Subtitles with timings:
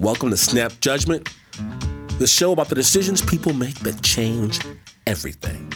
[0.00, 1.28] Welcome to Snap Judgment,
[2.20, 4.60] the show about the decisions people make that change
[5.08, 5.72] everything.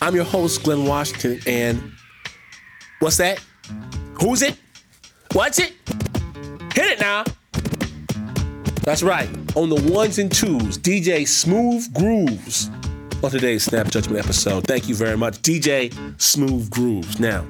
[0.00, 1.90] I'm your host, Glynn Washington, and
[3.00, 3.40] what's that?
[4.22, 4.56] Who's it?
[5.32, 5.72] What's it?
[6.72, 7.24] Hit it now.
[8.82, 9.28] That's right.
[9.56, 12.70] On the ones and twos, DJ Smooth Grooves
[13.24, 14.64] on today's Snap Judgment episode.
[14.64, 17.18] Thank you very much, DJ Smooth Grooves.
[17.18, 17.44] Now,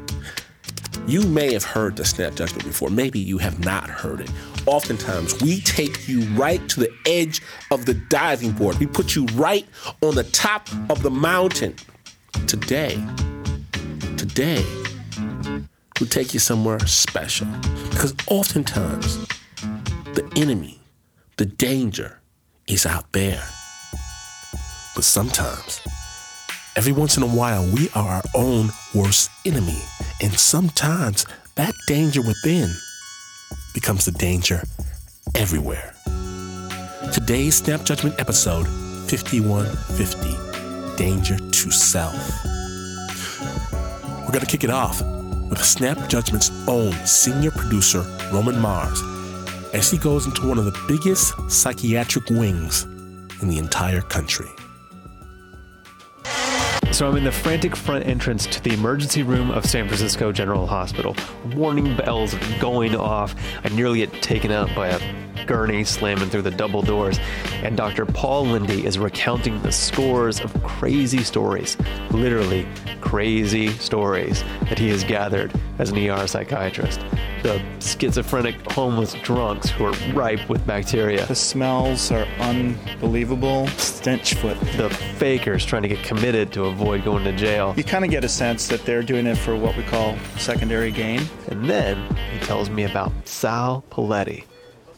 [1.06, 2.88] you may have heard the Snap Judgment before.
[2.88, 4.30] Maybe you have not heard it.
[4.68, 8.76] Oftentimes, we take you right to the edge of the diving board.
[8.76, 9.66] We put you right
[10.02, 11.74] on the top of the mountain.
[12.46, 13.02] Today,
[14.18, 14.62] today,
[15.98, 17.46] we take you somewhere special.
[17.88, 19.26] Because oftentimes,
[20.12, 20.78] the enemy,
[21.38, 22.20] the danger,
[22.66, 23.42] is out there.
[24.94, 25.80] But sometimes,
[26.76, 29.80] every once in a while, we are our own worst enemy.
[30.22, 32.74] And sometimes that danger within
[33.80, 34.60] becomes a danger
[35.36, 35.94] everywhere.
[37.12, 38.66] Today's Snap Judgment episode
[39.08, 42.16] 5150 Danger to Self.
[44.02, 45.00] We're going to kick it off
[45.48, 48.00] with Snap Judgment's own senior producer,
[48.32, 49.00] Roman Mars,
[49.72, 52.82] as he goes into one of the biggest psychiatric wings
[53.42, 54.48] in the entire country.
[56.98, 60.66] So I'm in the frantic front entrance to the emergency room of San Francisco General
[60.66, 61.14] Hospital.
[61.54, 63.36] Warning bells going off.
[63.62, 67.20] I nearly get taken out by a gurney slamming through the double doors.
[67.62, 68.04] And Dr.
[68.04, 71.76] Paul Lindy is recounting the scores of crazy stories,
[72.10, 72.66] literally
[73.00, 77.00] crazy stories, that he has gathered as an ER psychiatrist.
[77.42, 81.24] The schizophrenic homeless drunks who are ripe with bacteria.
[81.26, 83.68] The smells are unbelievable.
[83.68, 84.58] Stench foot.
[84.76, 87.74] The fakers trying to get committed to avoid going to jail.
[87.76, 90.90] You kind of get a sense that they're doing it for what we call secondary
[90.90, 91.22] gain.
[91.48, 94.44] And then he tells me about Sal Paletti.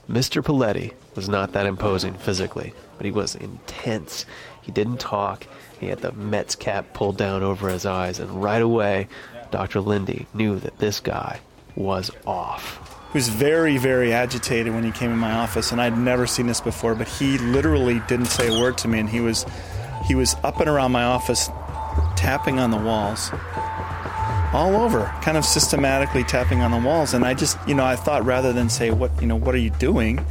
[0.08, 0.42] Mr.
[0.42, 4.24] Paletti was not that imposing physically, but he was intense.
[4.62, 5.46] He didn't talk.
[5.78, 9.08] He had the Mets cap pulled down over his eyes, and right away,
[9.50, 9.80] Dr.
[9.80, 11.40] Lindy knew that this guy
[11.76, 12.78] was off.
[13.12, 16.46] He was very, very agitated when he came in my office, and I'd never seen
[16.46, 16.94] this before.
[16.94, 19.44] But he literally didn't say a word to me, and he was,
[20.06, 21.50] he was up and around my office,
[22.16, 23.30] tapping on the walls,
[24.52, 27.14] all over, kind of systematically tapping on the walls.
[27.14, 29.58] And I just, you know, I thought rather than say, "What, you know, what are
[29.58, 30.24] you doing?"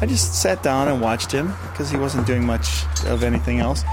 [0.00, 3.84] I just sat down and watched him because he wasn't doing much of anything else.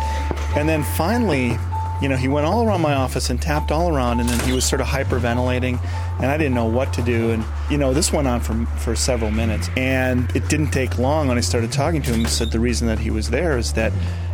[0.55, 1.57] And then finally,
[2.01, 4.51] you know, he went all around my office and tapped all around, and then he
[4.51, 5.79] was sort of hyperventilating,
[6.19, 7.31] and I didn't know what to do.
[7.31, 11.27] And you know, this went on for for several minutes, and it didn't take long
[11.27, 12.19] when I started talking to him.
[12.21, 13.93] He said the reason that he was there is that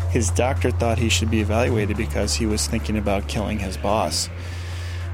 [0.10, 4.30] his doctor thought he should be evaluated because he was thinking about killing his boss.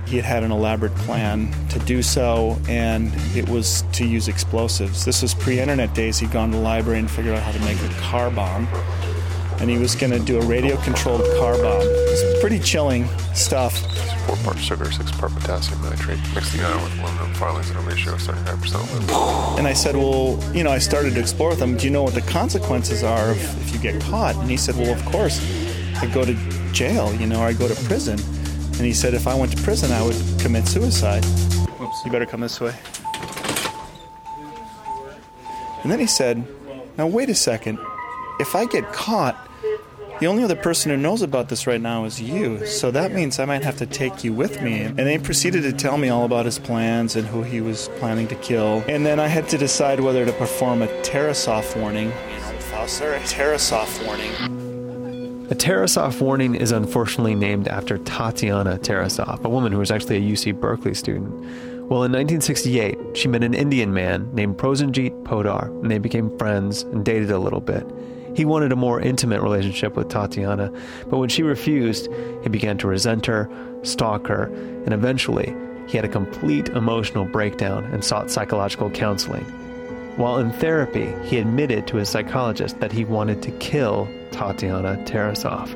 [0.06, 5.06] He had had an elaborate plan to do so, and it was to use explosives.
[5.06, 6.20] This was pre internet days.
[6.20, 8.68] He'd gone to the library and figured out how to make a car bomb.
[9.60, 11.82] And he was going to do a radio controlled car bomb.
[11.84, 13.91] It's pretty chilling stuff.
[14.28, 18.14] Four parts sugar, six part potassium nitrate, mixed together with aluminum filings in a ratio
[18.14, 21.78] of 75% And I said, Well, you know, I started to explore with him.
[21.78, 24.36] Do you know what the consequences are if, if you get caught?
[24.36, 25.40] And he said, Well, of course.
[26.02, 26.34] I go to
[26.72, 28.20] jail, you know, or I go to prison.
[28.20, 31.24] And he said, If I went to prison, I would commit suicide.
[31.80, 32.02] Whoops.
[32.06, 32.74] You better come this way.
[35.84, 36.44] And then he said,
[36.98, 37.80] Now, wait a second.
[38.40, 39.36] If I get caught,
[40.22, 42.64] the only other person who knows about this right now is you.
[42.68, 44.82] So that means I might have to take you with me.
[44.82, 47.90] And then he proceeded to tell me all about his plans and who he was
[47.98, 48.84] planning to kill.
[48.88, 52.10] And then I had to decide whether to perform a Tarasoff warning.
[52.10, 55.48] You know, a Tarasoff warning.
[55.50, 60.34] A Tarasoff warning is unfortunately named after Tatiana Tarasoff, a woman who was actually a
[60.34, 61.32] UC Berkeley student.
[61.90, 66.84] Well, in 1968, she met an Indian man named Prosenjit Poddar, and they became friends
[66.84, 67.84] and dated a little bit.
[68.36, 70.72] He wanted a more intimate relationship with Tatiana,
[71.10, 72.10] but when she refused,
[72.44, 73.50] he began to resent her,
[73.84, 74.46] stalk her,
[74.86, 75.54] and eventually,
[75.88, 79.44] he had a complete emotional breakdown and sought psychological counseling.
[80.16, 85.76] While in therapy, he admitted to his psychologist that he wanted to kill Tatiana Tarasoff.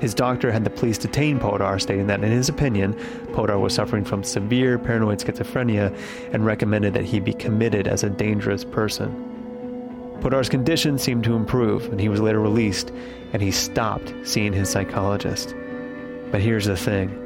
[0.00, 2.96] His doctor had the police detain Poddar, stating that, in his opinion,
[3.34, 5.96] Poddar was suffering from severe paranoid schizophrenia
[6.32, 9.31] and recommended that he be committed as a dangerous person.
[10.22, 12.92] Poddar's condition seemed to improve, and he was later released,
[13.32, 15.52] and he stopped seeing his psychologist.
[16.30, 17.18] But here's the thing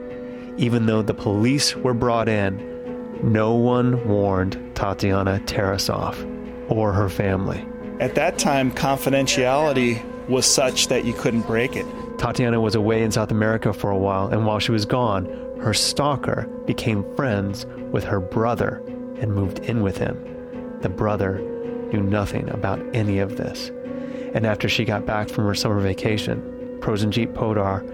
[0.56, 2.56] even though the police were brought in,
[3.22, 6.16] no one warned Tatiana Tarasoff
[6.70, 7.62] or her family.
[8.00, 11.86] At that time, confidentiality was such that you couldn't break it.
[12.16, 15.26] Tatiana was away in South America for a while, and while she was gone,
[15.60, 18.82] her stalker became friends with her brother
[19.20, 20.18] and moved in with him.
[20.80, 21.42] The brother
[21.92, 23.70] knew nothing about any of this.
[24.34, 26.42] And after she got back from her summer vacation,
[26.80, 27.84] Prosenjit Poddar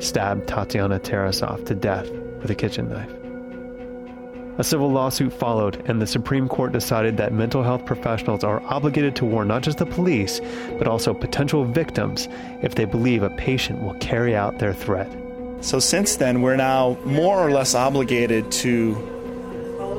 [0.00, 3.12] stabbed Tatiana Tarasoff to death with a kitchen knife.
[4.58, 9.16] A civil lawsuit followed, and the Supreme Court decided that mental health professionals are obligated
[9.16, 10.40] to warn not just the police,
[10.76, 12.28] but also potential victims
[12.60, 15.10] if they believe a patient will carry out their threat.
[15.62, 19.11] So since then, we're now more or less obligated to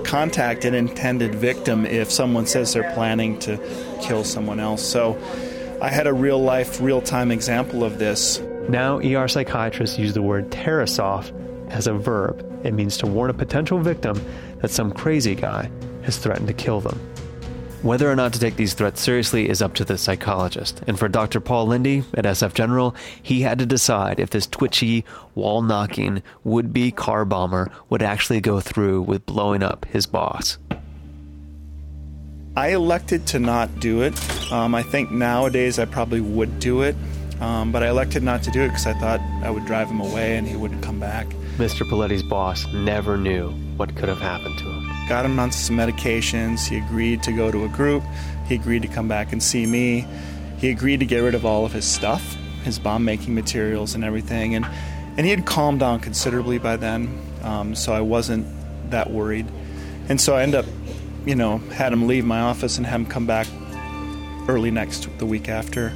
[0.04, 3.58] contact an intended victim if someone says they're planning to
[4.02, 4.82] kill someone else.
[4.88, 5.18] So
[5.82, 8.40] I had a real life, real time example of this.
[8.70, 11.32] Now, ER psychiatrists use the word Tarasoff
[11.70, 12.40] as a verb.
[12.64, 14.22] It means to warn a potential victim
[14.62, 15.70] that some crazy guy
[16.04, 17.00] has threatened to kill them.
[17.84, 20.82] Whether or not to take these threats seriously is up to the psychologist.
[20.88, 21.42] And for Dr.
[21.42, 25.04] Paul Lindy at SF General, he had to decide if this twitchy,
[25.36, 30.58] wall knocking, would be car bomber would actually go through with blowing up his boss.
[32.56, 34.18] I elected to not do it.
[34.50, 36.96] Um, I think nowadays I probably would do it,
[37.42, 40.00] um, but I elected not to do it because I thought I would drive him
[40.00, 41.28] away and he wouldn't come back.
[41.58, 41.86] Mr.
[41.88, 46.68] Paletti's boss never knew what could have happened to him got him on some medications.
[46.68, 48.04] He agreed to go to a group.
[48.48, 50.08] He agreed to come back and see me.
[50.58, 54.04] He agreed to get rid of all of his stuff, his bomb making materials and
[54.04, 54.56] everything.
[54.56, 54.66] And,
[55.18, 58.48] and he had calmed down considerably by then, um, so I wasn't
[58.92, 59.46] that worried.
[60.10, 60.66] And so I ended up,
[61.26, 63.48] you know, had him leave my office and had him come back
[64.48, 65.94] early next, the week after.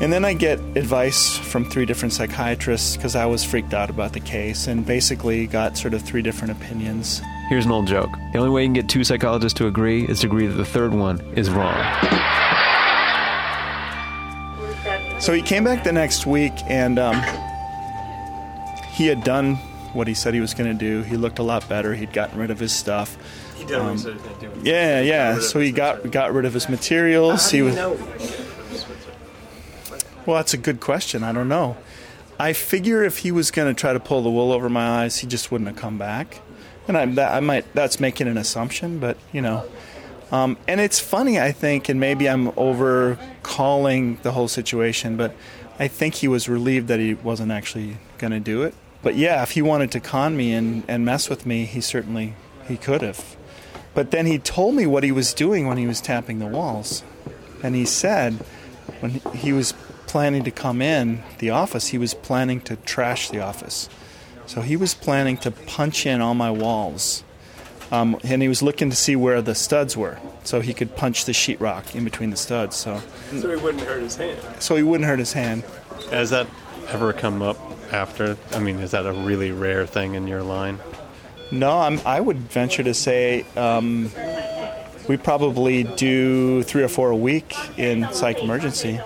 [0.00, 4.12] And then I get advice from three different psychiatrists because I was freaked out about
[4.12, 7.22] the case and basically got sort of three different opinions.
[7.48, 10.20] Here's an old joke the only way you can get two psychologists to agree is
[10.20, 11.74] to agree that the third one is wrong.
[15.20, 17.14] So he came back the next week and um,
[18.92, 19.54] he had done
[19.94, 21.02] what he said he was going to do.
[21.02, 21.94] He looked a lot better.
[21.94, 23.16] He'd gotten rid of his stuff.
[23.56, 24.70] He did um, what he said he was do.
[24.70, 25.40] Yeah, yeah.
[25.40, 27.50] So he got got rid of his materials.
[27.50, 27.74] he was.
[30.26, 31.22] Well, that's a good question.
[31.22, 31.76] I don't know.
[32.38, 35.18] I figure if he was going to try to pull the wool over my eyes,
[35.18, 36.40] he just wouldn't have come back.
[36.86, 39.64] And I, that, I might that's making an assumption, but you know.
[40.32, 45.34] Um, and it's funny, I think, and maybe I'm over calling the whole situation, but
[45.78, 48.74] I think he was relieved that he wasn't actually going to do it.
[49.02, 52.34] But yeah, if he wanted to con me and, and mess with me, he certainly
[52.66, 53.36] he could have.
[53.94, 57.04] But then he told me what he was doing when he was tapping the walls,
[57.62, 58.34] and he said
[59.00, 59.74] when he was
[60.06, 63.88] planning to come in the office, he was planning to trash the office.
[64.46, 67.24] So he was planning to punch in all my walls.
[67.90, 71.26] Um, and he was looking to see where the studs were, so he could punch
[71.26, 72.76] the sheetrock in between the studs.
[72.76, 73.00] So,
[73.30, 74.40] so he wouldn't hurt his hand.
[74.58, 75.64] So he wouldn't hurt his hand.
[76.10, 76.46] Has that
[76.88, 77.58] ever come up
[77.92, 78.36] after?
[78.52, 80.80] I mean, is that a really rare thing in your line?
[81.52, 84.10] No, I'm, i would venture to say um,
[85.06, 88.98] we probably do three or four a week in psych emergency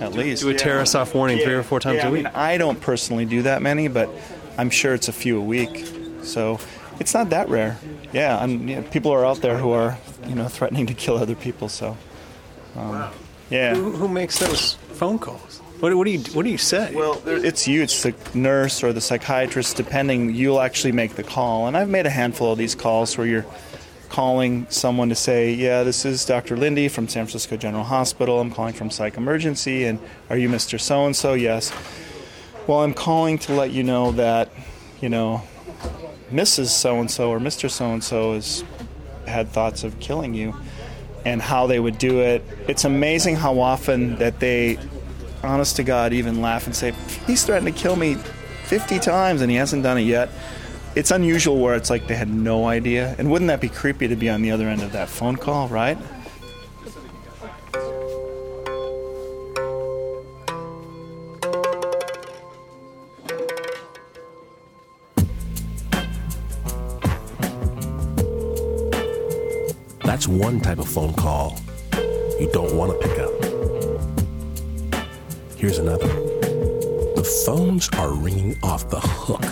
[0.00, 0.42] at least.
[0.42, 1.44] Do a off warning yeah.
[1.44, 2.26] three or four times yeah, a week.
[2.26, 4.10] I, mean, I don't personally do that many, but
[4.58, 5.86] I'm sure it's a few a week.
[6.22, 6.58] So
[7.00, 7.78] it's not that rare.
[8.12, 9.96] Yeah, and yeah, people are out there who are,
[10.26, 11.68] you know, threatening to kill other people.
[11.68, 11.96] So,
[12.76, 13.12] um, wow.
[13.50, 13.74] yeah.
[13.74, 15.60] Who, who, makes those phone calls?
[15.80, 16.92] What, what, do you What do you say?
[16.94, 17.82] Well, it's you.
[17.82, 20.34] It's the nurse or the psychiatrist, depending.
[20.34, 23.46] You'll actually make the call, and I've made a handful of these calls where you're
[24.08, 26.56] calling someone to say, Yeah, this is Dr.
[26.56, 28.40] Lindy from San Francisco General Hospital.
[28.40, 29.84] I'm calling from Psych Emergency.
[29.84, 30.00] And
[30.30, 30.80] are you Mr.
[30.80, 31.34] So and so?
[31.34, 31.72] Yes.
[32.68, 34.50] Well, I'm calling to let you know that,
[35.00, 35.42] you know,
[36.30, 36.66] Mrs.
[36.66, 37.70] So and so or Mr.
[37.70, 38.62] So and so has
[39.26, 40.54] had thoughts of killing you
[41.24, 42.44] and how they would do it.
[42.68, 44.76] It's amazing how often that they,
[45.42, 46.92] honest to God, even laugh and say,
[47.26, 48.16] He's threatened to kill me
[48.64, 50.28] 50 times and he hasn't done it yet
[50.94, 53.14] it's unusual where it's like they had no idea.
[53.18, 55.68] And wouldn't that be creepy to be on the other end of that phone call,
[55.68, 55.96] right?
[70.38, 71.58] One type of phone call
[72.38, 73.32] you don't want to pick up.
[75.56, 76.06] Here's another.
[77.16, 79.42] The phones are ringing off the hook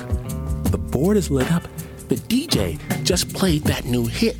[0.76, 1.62] the board is lit up.
[2.09, 4.37] The DJ just played that new hit.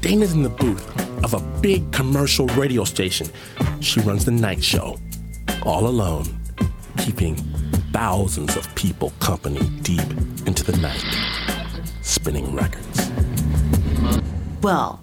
[0.00, 0.84] Dana's in the booth
[1.22, 3.28] of a big commercial radio station.
[3.80, 4.98] She runs the night show,
[5.62, 6.24] all alone,
[6.96, 7.36] keeping
[7.92, 10.10] thousands of people company deep
[10.46, 11.04] into the night,
[12.00, 13.10] spinning records.
[14.62, 15.02] Well,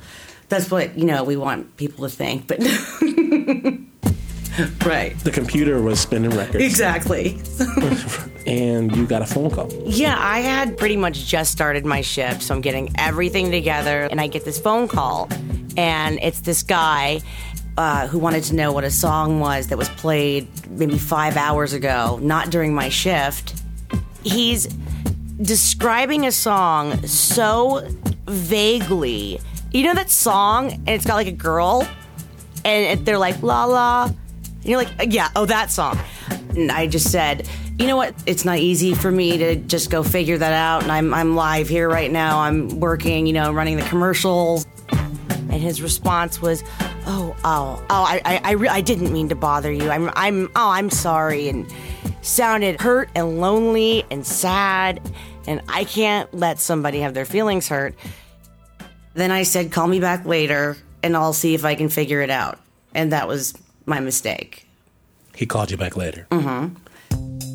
[0.51, 2.59] that's what, you know, we want people to think, but
[4.85, 5.17] right.
[5.19, 6.63] The computer was spinning records.
[6.63, 7.39] Exactly.
[8.45, 9.71] and you got a phone call.
[9.85, 14.19] Yeah, I had pretty much just started my shift, so I'm getting everything together, and
[14.19, 15.29] I get this phone call.
[15.77, 17.21] and it's this guy
[17.77, 21.71] uh, who wanted to know what a song was that was played maybe five hours
[21.71, 23.63] ago, not during my shift.
[24.23, 24.67] He's
[25.41, 27.87] describing a song so
[28.27, 29.39] vaguely.
[29.71, 31.87] You know that song, and it's got like a girl,
[32.65, 34.03] and they're like la la.
[34.05, 35.97] And you're like, yeah, oh that song.
[36.49, 37.47] And I just said,
[37.79, 38.13] you know what?
[38.25, 40.83] It's not easy for me to just go figure that out.
[40.83, 42.39] And I'm I'm live here right now.
[42.39, 44.67] I'm working, you know, running the commercials.
[44.89, 46.63] And his response was,
[47.05, 49.89] "Oh, oh, oh, I, I, I, re- I didn't mean to bother you.
[49.89, 51.65] I'm, I'm, oh, I'm sorry." And
[52.21, 55.01] sounded hurt and lonely and sad.
[55.47, 57.95] And I can't let somebody have their feelings hurt.
[59.13, 62.29] Then I said, "Call me back later, and I'll see if I can figure it
[62.29, 62.59] out."
[62.93, 63.53] And that was
[63.85, 64.67] my mistake.
[65.35, 66.27] He called you back later.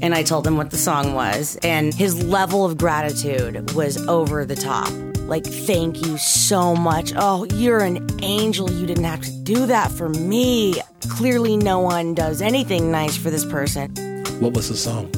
[0.03, 4.45] and I told him what the song was, and his level of gratitude was over
[4.45, 4.91] the top.
[5.21, 7.13] Like, thank you so much.
[7.17, 8.71] Oh, you're an angel.
[8.71, 10.75] You didn't have to do that for me.
[11.09, 13.95] Clearly, no one does anything nice for this person.
[14.41, 15.11] What was the song?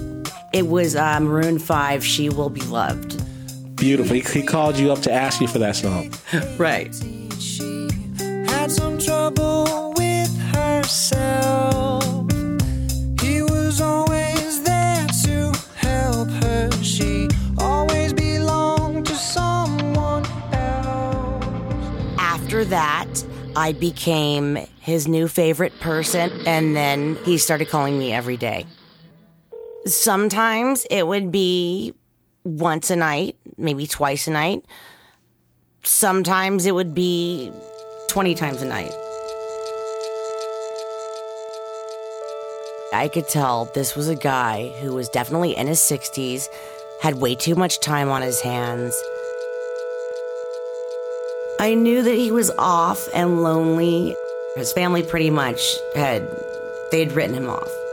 [0.54, 3.17] It was uh, Maroon 5, She Will Be Loved.
[3.78, 4.16] Beautiful.
[4.16, 6.12] He, he called you up to ask you for that song.
[6.58, 6.92] Right.
[7.38, 7.88] She
[8.20, 12.04] had some trouble with herself.
[13.22, 16.70] He was always there to help her.
[16.82, 21.44] She always belonged to someone else.
[22.18, 28.36] After that, I became his new favorite person, and then he started calling me every
[28.36, 28.66] day.
[29.86, 31.94] Sometimes it would be
[32.56, 34.64] once a night, maybe twice a night.
[35.84, 37.52] Sometimes it would be
[38.08, 38.92] 20 times a night.
[42.92, 46.46] I could tell this was a guy who was definitely in his 60s,
[47.02, 49.00] had way too much time on his hands.
[51.60, 54.16] I knew that he was off and lonely.
[54.56, 56.26] His family pretty much had
[56.90, 57.87] they'd written him off.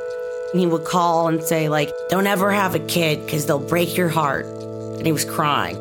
[0.52, 3.98] And he would call and say like, "Don't ever have a kid cuz they'll break
[3.98, 5.76] your heart." And he was crying.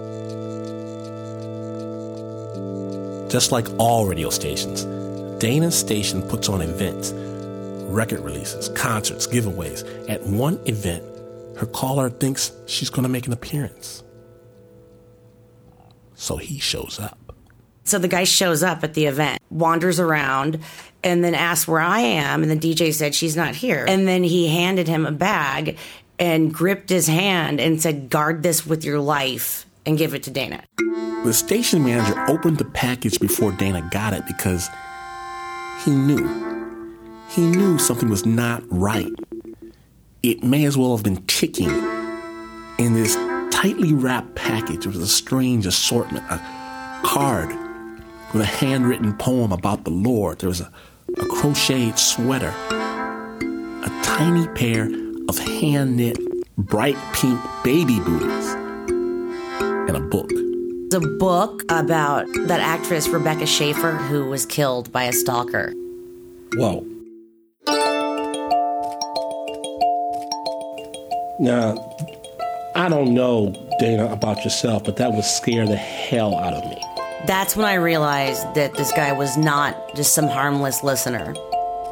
[3.29, 4.85] Just like all radio stations,
[5.41, 7.13] Dana's station puts on events,
[7.91, 9.85] record releases, concerts, giveaways.
[10.09, 11.03] At one event,
[11.57, 14.03] her caller thinks she's going to make an appearance.
[16.15, 17.24] So he shows up.
[17.85, 20.61] So the guy shows up at the event, wanders around,
[21.03, 22.43] and then asks where I am.
[22.43, 23.85] And the DJ said she's not here.
[23.87, 25.77] And then he handed him a bag
[26.19, 30.31] and gripped his hand and said, Guard this with your life and give it to
[30.31, 30.65] Dana.
[31.25, 34.69] The station manager opened the package before Dana got it because
[35.85, 36.27] he knew.
[37.29, 39.13] He knew something was not right.
[40.23, 41.71] It may as well have been ticking.
[42.79, 43.15] In this
[43.51, 46.39] tightly wrapped package was a strange assortment a
[47.05, 47.64] card
[48.35, 50.41] with a handwritten poem about the Lord.
[50.41, 50.71] There was a,
[51.17, 54.91] a crocheted sweater, a tiny pair
[55.29, 56.19] of hand knit
[56.59, 58.55] bright pink baby booties,
[59.89, 60.29] and a book.
[60.33, 65.73] It's a book about that actress Rebecca Schaeffer who was killed by a stalker.
[66.57, 66.85] Whoa.
[71.41, 71.97] Now,
[72.77, 76.94] I don't know, Dana, about yourself, but that would scare the hell out of me.
[77.27, 81.35] That's when I realized that this guy was not just some harmless listener.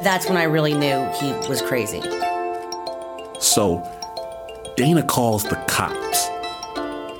[0.03, 2.01] That's when I really knew he was crazy.
[3.39, 3.81] So,
[4.77, 6.27] Dana calls the cops,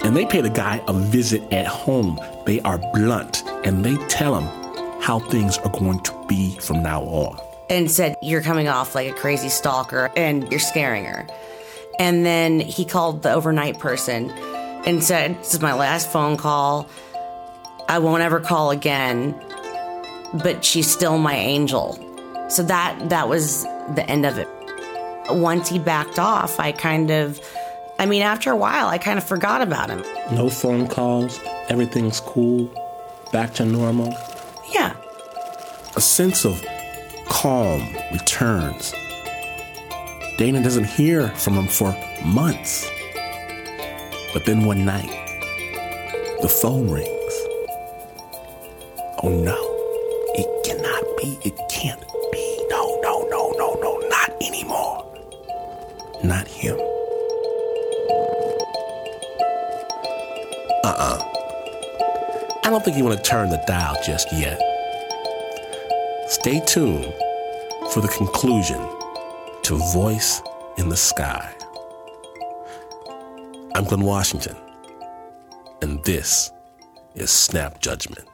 [0.03, 2.19] and they pay the guy a visit at home.
[2.45, 7.01] They are blunt, and they tell him how things are going to be from now
[7.03, 7.39] on.
[7.69, 11.25] and said, You're coming off like a crazy stalker and you're scaring her.
[11.99, 14.29] And then he called the overnight person
[14.85, 16.87] and said, This is my last phone call.
[17.87, 19.35] I won't ever call again,
[20.33, 21.99] but she's still my angel.
[22.49, 23.63] So that that was
[23.95, 24.47] the end of it.
[25.29, 27.39] Once he backed off, I kind of
[27.99, 30.03] I mean, after a while, I kind of forgot about him.
[30.31, 32.69] No phone calls, everything's cool,
[33.31, 34.13] back to normal.
[34.73, 34.95] Yeah.
[35.95, 36.61] A sense of
[37.29, 38.93] calm returns.
[40.37, 42.89] Dana doesn't hear from him for months.
[44.33, 45.11] But then one night,
[46.41, 47.12] the phone rings.
[49.25, 49.55] Oh no,
[50.35, 52.01] it cannot be, it can't
[52.33, 52.67] be.
[52.69, 55.05] No, no, no, no, no, not anymore.
[56.25, 56.75] Not him.
[60.83, 61.19] Uh uh
[62.65, 64.59] I don't think you want to turn the dial just yet.
[66.27, 67.13] Stay tuned
[67.91, 68.81] for the conclusion
[69.63, 70.41] to Voice
[70.77, 71.49] in the Sky.
[73.73, 74.57] I'm Glynn Washington,
[75.81, 76.51] and this
[77.15, 78.27] is Snap Judgment.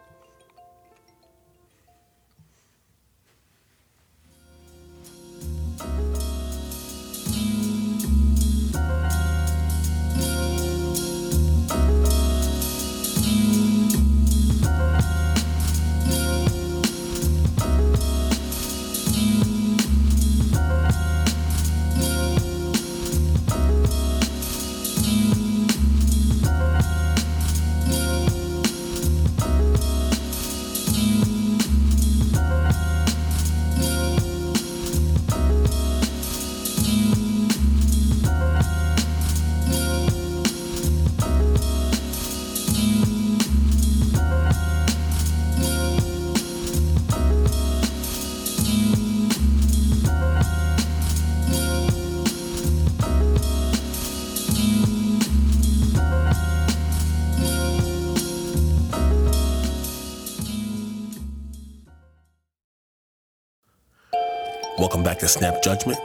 [65.10, 65.98] Back to Snap Judgment,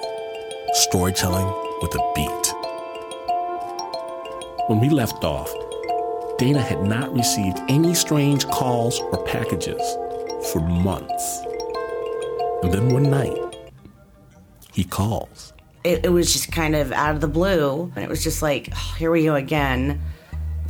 [0.73, 1.44] storytelling
[1.82, 2.54] with a beat.
[4.68, 5.52] When we left off,
[6.38, 9.82] Dana had not received any strange calls or packages
[10.50, 11.42] for months.
[12.62, 13.37] And then one night,
[14.73, 15.52] he calls.
[15.84, 18.70] It, it was just kind of out of the blue, and it was just like,
[18.73, 20.00] oh, here we go again.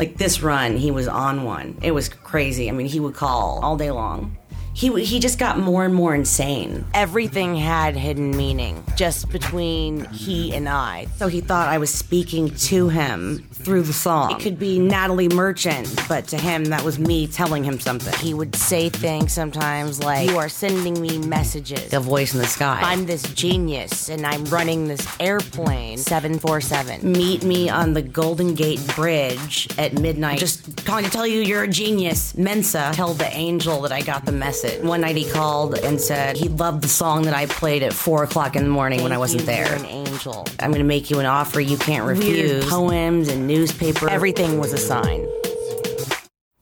[0.01, 1.79] Like this run, he was on one.
[1.83, 2.69] It was crazy.
[2.69, 4.37] I mean, he would call all day long.
[4.75, 6.85] He he just got more and more insane.
[6.93, 11.07] Everything had hidden meaning just between he and I.
[11.17, 14.33] So he thought I was speaking to him through the song.
[14.33, 18.15] It could be Natalie Merchant, but to him that was me telling him something.
[18.19, 22.47] He would say things sometimes like, "You are sending me messages." The voice in the
[22.47, 22.81] sky.
[22.83, 25.99] I'm this genius, and I'm running this airplane.
[25.99, 27.13] Seven four seven.
[27.13, 30.39] Meet me on the Golden Gate Bridge at midnight.
[30.39, 32.37] Just calling to tell you you're a genius.
[32.37, 34.83] Mensa tell the angel that I got the message.
[34.83, 38.23] One night he called and said he loved the song that I played at four
[38.25, 39.75] o'clock in the morning when I wasn't there.
[39.75, 40.47] An angel.
[40.61, 42.65] I'm going to make you an offer you can't refuse.
[42.67, 44.11] poems and newspaper.
[44.11, 45.27] Everything was a sign.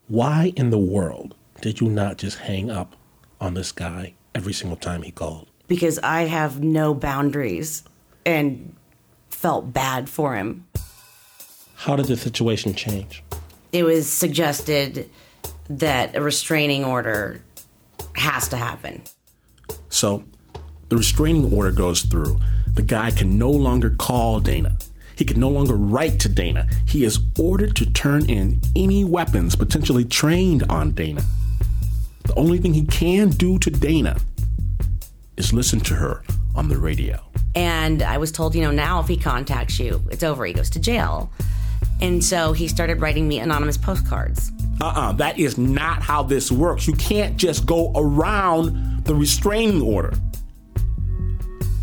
[0.08, 2.96] Why in the world did you not just hang up
[3.40, 5.48] on this guy every single time he called?
[5.72, 7.82] because I have no boundaries
[8.26, 8.76] and
[9.30, 10.66] felt bad for him.
[11.76, 13.24] How did the situation change?
[13.72, 15.08] It was suggested
[15.70, 17.40] that a restraining order
[18.16, 19.02] has to happen.
[19.88, 20.24] So,
[20.90, 22.38] the restraining order goes through.
[22.74, 24.76] The guy can no longer call Dana.
[25.16, 26.68] He can no longer write to Dana.
[26.86, 31.22] He is ordered to turn in any weapons potentially trained on Dana.
[32.24, 34.16] The only thing he can do to Dana
[35.36, 36.22] is listen to her
[36.54, 37.20] on the radio.
[37.54, 40.44] And I was told, you know, now if he contacts you, it's over.
[40.44, 41.30] He goes to jail.
[42.00, 44.50] And so he started writing me anonymous postcards.
[44.80, 46.86] Uh uh that is not how this works.
[46.86, 50.12] You can't just go around the restraining order.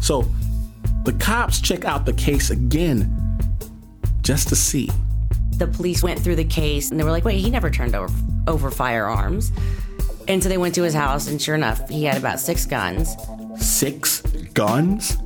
[0.02, 0.26] So
[1.03, 3.15] the cops check out the case again
[4.21, 4.89] just to see.
[5.57, 8.13] The police went through the case and they were like, wait, he never turned over,
[8.47, 9.51] over firearms.
[10.27, 13.15] And so they went to his house, and sure enough, he had about six guns.
[13.57, 14.21] Six
[14.53, 15.17] guns?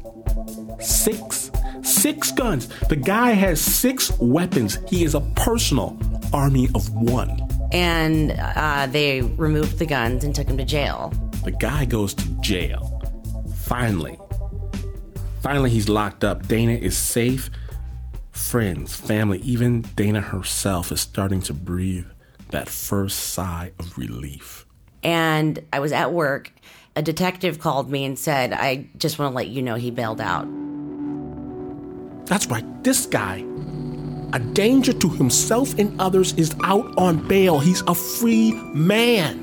[0.79, 1.51] Six?
[1.81, 2.69] Six guns.
[2.88, 4.79] The guy has six weapons.
[4.88, 5.99] He is a personal
[6.31, 7.38] army of one.
[7.73, 11.12] And uh, they removed the guns and took him to jail.
[11.43, 13.01] The guy goes to jail.
[13.55, 14.17] Finally.
[15.43, 16.47] Finally, he's locked up.
[16.47, 17.49] Dana is safe.
[18.32, 22.06] Friends, family, even Dana herself is starting to breathe
[22.51, 24.65] that first sigh of relief.
[25.03, 26.49] And I was at work.
[26.95, 30.21] A detective called me and said, I just want to let you know he bailed
[30.21, 30.47] out.
[32.25, 33.43] That's right, this guy,
[34.32, 37.60] a danger to himself and others, is out on bail.
[37.60, 39.41] He's a free man.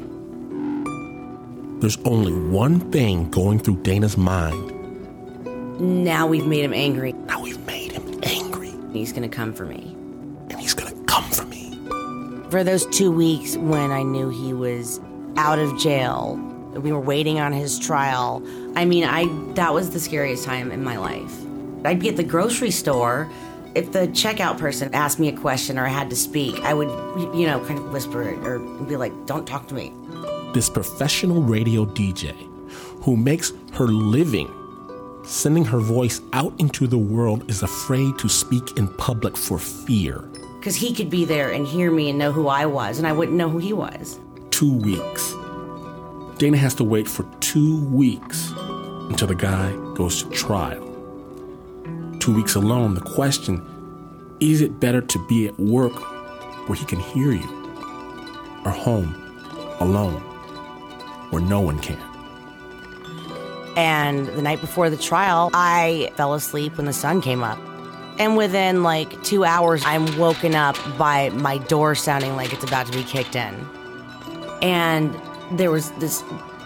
[1.80, 4.69] There's only one thing going through Dana's mind.
[5.80, 7.12] Now we've made him angry.
[7.12, 9.96] Now we've made him angry, He's going to come for me.
[10.50, 11.78] and he's gonna come for me.
[12.50, 15.00] For those two weeks when I knew he was
[15.36, 16.36] out of jail,
[16.74, 18.42] we were waiting on his trial.
[18.76, 21.32] I mean, I that was the scariest time in my life.
[21.84, 23.30] I'd be at the grocery store.
[23.76, 26.88] If the checkout person asked me a question or I had to speak, I would,
[27.38, 29.92] you know, kind of whisper it or be like, "Don't talk to me."
[30.52, 32.34] This professional radio DJ
[33.02, 34.48] who makes her living
[35.30, 40.18] sending her voice out into the world is afraid to speak in public for fear.
[40.58, 43.12] Because he could be there and hear me and know who I was, and I
[43.12, 44.18] wouldn't know who he was.
[44.50, 45.34] Two weeks.
[46.38, 48.52] Dana has to wait for two weeks
[49.08, 50.84] until the guy goes to trial.
[52.18, 53.64] Two weeks alone, the question
[54.40, 55.94] is it better to be at work
[56.68, 57.48] where he can hear you,
[58.64, 59.14] or home
[59.78, 60.20] alone
[61.30, 62.10] where no one can?
[63.76, 67.59] And the night before the trial, I fell asleep when the sun came up.
[68.18, 72.87] And within like two hours, I'm woken up by my door sounding like it's about
[72.87, 73.54] to be kicked in.
[74.61, 75.18] And
[75.52, 76.22] there was this,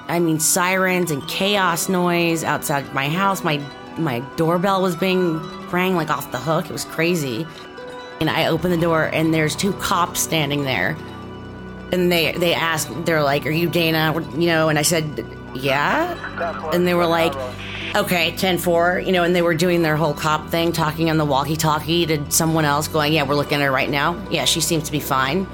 [0.09, 3.45] I mean, sirens and chaos noise outside my house.
[3.45, 3.62] My
[3.97, 5.38] my doorbell was being
[5.71, 6.67] rang like off the hook.
[6.67, 7.47] It was crazy.
[8.21, 10.97] And I open the door, and there's two cops standing there.
[11.93, 16.71] And they they asked, they're like, "Are you Dana?" You know, and I said, "Yeah."
[16.73, 17.35] And they were like,
[17.95, 21.25] "Okay, 10-4, you know." And they were doing their whole cop thing, talking on the
[21.25, 24.17] walkie-talkie to someone else, going, "Yeah, we're looking at her right now.
[24.31, 25.47] Yeah, she seems to be fine."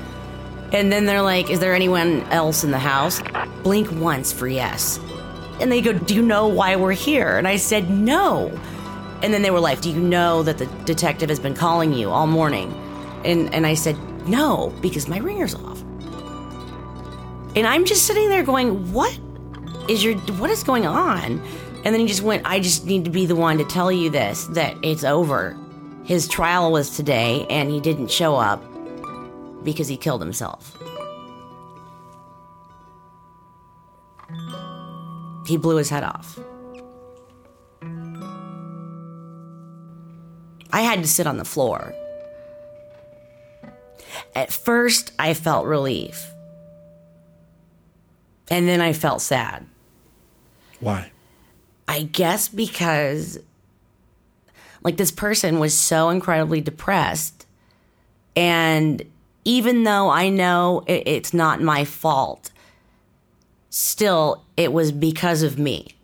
[0.72, 3.20] And then they're like, "Is there anyone else in the house?"
[3.62, 5.00] Blink once for yes.
[5.60, 8.50] And they go, "Do you know why we're here?" And I said, "No."
[9.22, 12.10] And then they were like, "Do you know that the detective has been calling you
[12.10, 12.72] all morning?"
[13.24, 15.82] And and I said, "No, because my ringer's off."
[17.54, 19.18] And I'm just sitting there going, "What
[19.90, 21.42] is your what is going on?
[21.84, 24.08] And then he just went, I just need to be the one to tell you
[24.08, 25.58] this that it's over.
[26.04, 28.62] His trial was today and he didn't show up
[29.64, 30.76] because he killed himself.
[35.46, 36.38] He blew his head off.
[40.72, 41.92] I had to sit on the floor.
[44.36, 46.24] At first, I felt relief.
[48.48, 49.66] And then I felt sad.
[50.80, 51.12] Why?
[51.86, 53.38] I guess because,
[54.82, 57.46] like, this person was so incredibly depressed.
[58.36, 59.02] And
[59.44, 62.50] even though I know it, it's not my fault,
[63.70, 65.96] still, it was because of me.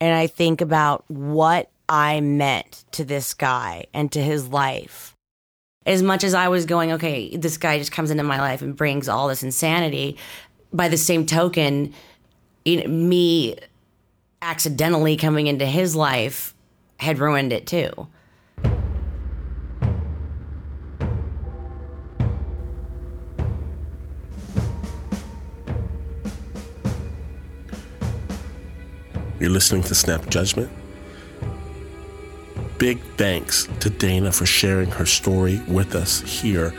[0.00, 5.14] And I think about what I meant to this guy and to his life.
[5.86, 8.74] As much as I was going, okay, this guy just comes into my life and
[8.74, 10.16] brings all this insanity,
[10.72, 11.92] by the same token,
[12.64, 13.56] you know, me
[14.44, 16.54] accidentally coming into his life
[17.00, 18.06] had ruined it too.
[29.40, 30.70] You're listening to Snap Judgment.
[32.78, 36.74] Big thanks to Dana for sharing her story with us here.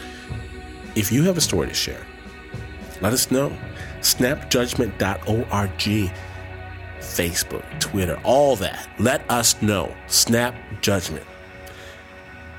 [0.96, 2.06] If you have a story to share,
[3.02, 3.52] let us know.
[4.02, 6.12] Snapjudgment.org,
[7.16, 8.90] Facebook, Twitter, all that.
[9.00, 9.96] Let us know.
[10.08, 11.26] Snap Judgment.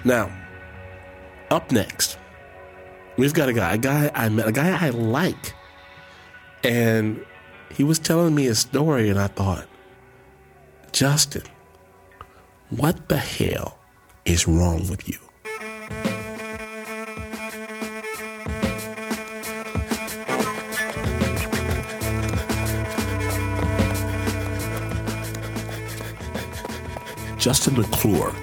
[0.05, 0.31] Now,
[1.51, 2.19] up next,
[3.16, 5.55] we've got a guy, a guy I met, a guy I like.
[6.64, 7.25] And
[7.73, 9.66] he was telling me a story, and I thought,
[10.92, 11.42] Justin,
[12.71, 13.79] what the hell
[14.25, 15.19] is wrong with you?
[27.46, 28.35] Justin McClure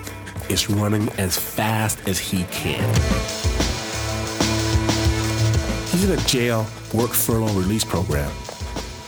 [0.48, 2.90] is running as fast as he can.
[5.90, 8.32] He's in a jail work furlough release program.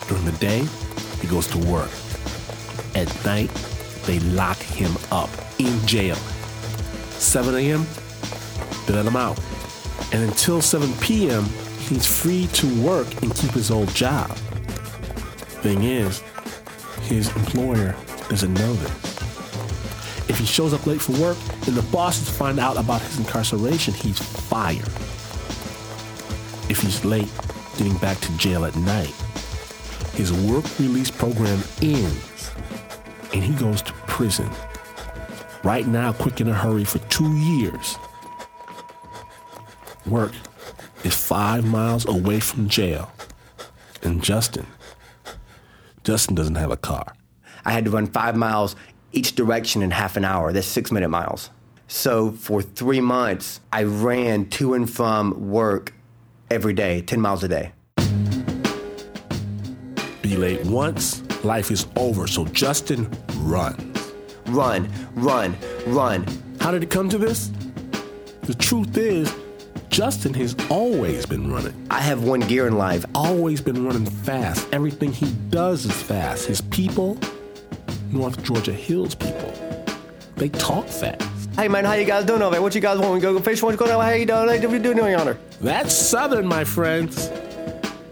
[0.10, 0.68] During the day,
[1.22, 1.90] he goes to work.
[2.94, 3.50] At night,
[4.06, 5.30] they lock him up
[5.60, 6.18] in jail.
[7.12, 7.88] 7 a.m.,
[8.88, 9.40] they let him out.
[10.12, 11.46] And until 7 p.m.,
[11.88, 14.30] he's free to work and keep his old job.
[15.64, 16.22] Thing is,
[17.04, 17.96] his employer
[18.28, 19.15] doesn't know this.
[20.28, 23.94] If he shows up late for work and the bosses find out about his incarceration,
[23.94, 24.88] he's fired.
[26.70, 27.32] If he's late
[27.78, 29.14] getting back to jail at night,
[30.14, 32.52] his work release program ends
[33.34, 34.50] and he goes to prison.
[35.64, 37.98] Right now, quick in a hurry for two years.
[40.06, 40.34] Work
[41.04, 43.12] is five miles away from jail.
[44.04, 44.68] And Justin,
[46.04, 47.16] Justin doesn't have a car.
[47.66, 48.76] I had to run five miles
[49.16, 50.52] each direction in half an hour.
[50.52, 51.50] That's six minute miles.
[51.88, 55.94] So for three months, I ran to and from work
[56.50, 57.72] every day, 10 miles a day.
[60.22, 62.28] Be late once, life is over.
[62.28, 64.14] So Justin runs.
[64.48, 66.26] Run, run, run.
[66.60, 67.52] How did it come to this?
[68.42, 69.34] The truth is,
[69.90, 71.74] Justin has always been running.
[71.90, 73.06] I have one gear in life.
[73.16, 74.68] Always been running fast.
[74.74, 76.48] Everything he does is fast.
[76.48, 77.18] His people,
[78.16, 79.54] North Georgia Hills people,
[80.38, 81.50] they talk fast.
[81.56, 82.62] Hey man, how you guys doing over there?
[82.62, 83.14] What you guys want?
[83.14, 83.62] We go go fish?
[83.62, 84.02] Want to go down?
[84.02, 84.62] How you uh, doing?
[84.64, 85.38] What you doing, Your Honor?
[85.60, 87.28] That's Southern, my friends.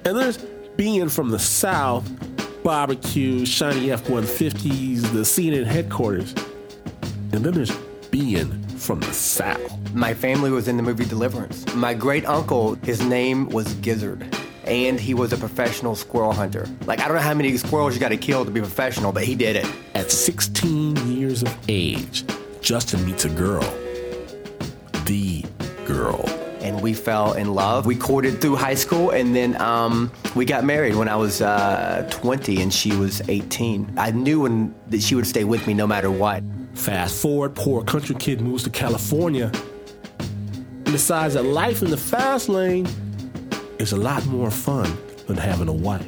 [0.05, 0.37] And there's
[0.75, 2.05] being from the South,
[2.63, 6.33] barbecue, shiny F 150s, the CNN headquarters.
[7.31, 7.75] And then there's
[8.11, 9.93] being from the South.
[9.93, 11.73] My family was in the movie Deliverance.
[11.75, 14.27] My great uncle, his name was Gizzard.
[14.65, 16.67] And he was a professional squirrel hunter.
[16.85, 19.23] Like, I don't know how many squirrels you got to kill to be professional, but
[19.23, 19.65] he did it.
[19.93, 22.23] At 16 years of age,
[22.61, 23.63] Justin meets a girl.
[25.05, 25.43] The
[25.85, 26.29] girl.
[26.61, 27.85] and we fell in love.
[27.85, 32.07] We courted through high school, and then um, we got married when I was uh,
[32.09, 33.95] 20 and she was 18.
[33.97, 36.41] I knew when, that she would stay with me no matter what.
[36.73, 39.51] Fast forward, poor country kid moves to California
[40.19, 42.87] and decides that life in the fast lane
[43.79, 46.05] is a lot more fun than having a wife.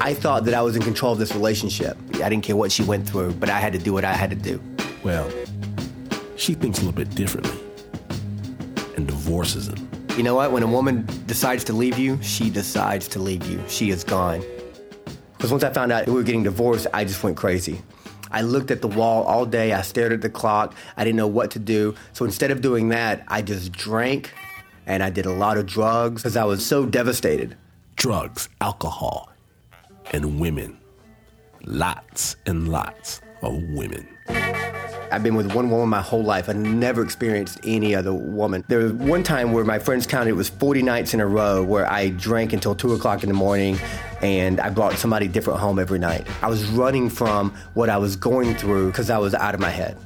[0.00, 1.96] I thought that I was in control of this relationship.
[2.14, 4.30] I didn't care what she went through, but I had to do what I had
[4.30, 4.60] to do.
[5.04, 5.30] Well,
[6.36, 7.58] she thinks a little bit differently
[8.96, 9.88] and divorces him.
[10.16, 10.52] You know what?
[10.52, 13.62] When a woman decides to leave you, she decides to leave you.
[13.68, 14.42] She is gone.
[15.36, 17.82] Because once I found out we were getting divorced, I just went crazy.
[18.30, 19.72] I looked at the wall all day.
[19.72, 20.74] I stared at the clock.
[20.96, 21.94] I didn't know what to do.
[22.12, 24.32] So instead of doing that, I just drank
[24.86, 27.56] and I did a lot of drugs because I was so devastated.
[27.96, 29.30] Drugs, alcohol,
[30.12, 30.78] and women.
[31.66, 34.06] lots and lots of women.
[35.10, 36.48] I've been with one woman my whole life.
[36.48, 38.64] I never experienced any other woman.
[38.68, 41.62] There was one time where my friends counted it was 40 nights in a row
[41.62, 43.78] where I drank until 2 o'clock in the morning
[44.22, 46.26] and I brought somebody different home every night.
[46.42, 49.70] I was running from what I was going through because I was out of my
[49.70, 49.96] head.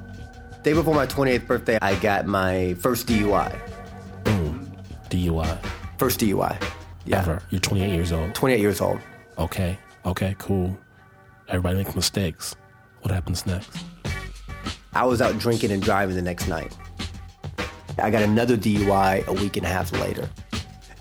[0.63, 3.59] Day before my 28th birthday, I got my first DUI.
[5.11, 5.59] DUI.
[5.99, 6.63] First DUI.
[7.05, 7.21] Yeah.
[7.21, 7.43] Ever.
[7.51, 8.35] You're 28 years old.
[8.35, 9.01] 28 years old.
[9.39, 9.79] Okay.
[10.05, 10.77] Okay, cool.
[11.49, 12.55] Everybody makes mistakes.
[13.03, 13.71] What happens next?
[14.93, 16.77] I was out drinking and driving the next night.
[17.99, 20.29] I got another DUI a week and a half later.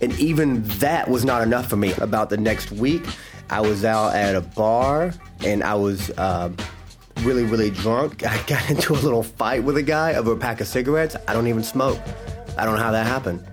[0.02, 1.94] And even that was not enough for me.
[1.94, 3.06] About the next week,
[3.50, 6.56] I was out at a bar and I was um,
[7.22, 8.26] really, really drunk.
[8.28, 11.16] I got into a little fight with a guy over a pack of cigarettes.
[11.28, 12.00] I don't even smoke.
[12.58, 13.46] I don't know how that happened.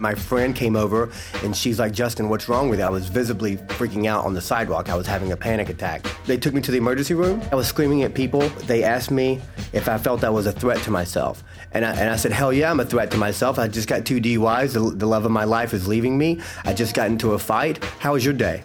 [0.00, 1.10] My friend came over
[1.44, 2.86] and she's like, Justin, what's wrong with you?
[2.86, 4.88] I was visibly freaking out on the sidewalk.
[4.88, 6.06] I was having a panic attack.
[6.24, 7.42] They took me to the emergency room.
[7.52, 8.40] I was screaming at people.
[8.66, 9.42] They asked me
[9.74, 11.44] if I felt I was a threat to myself.
[11.72, 13.58] And I, and I said, hell yeah, I'm a threat to myself.
[13.58, 14.72] I just got two DUIs.
[14.72, 16.40] The, the love of my life is leaving me.
[16.64, 17.84] I just got into a fight.
[17.98, 18.64] How was your day?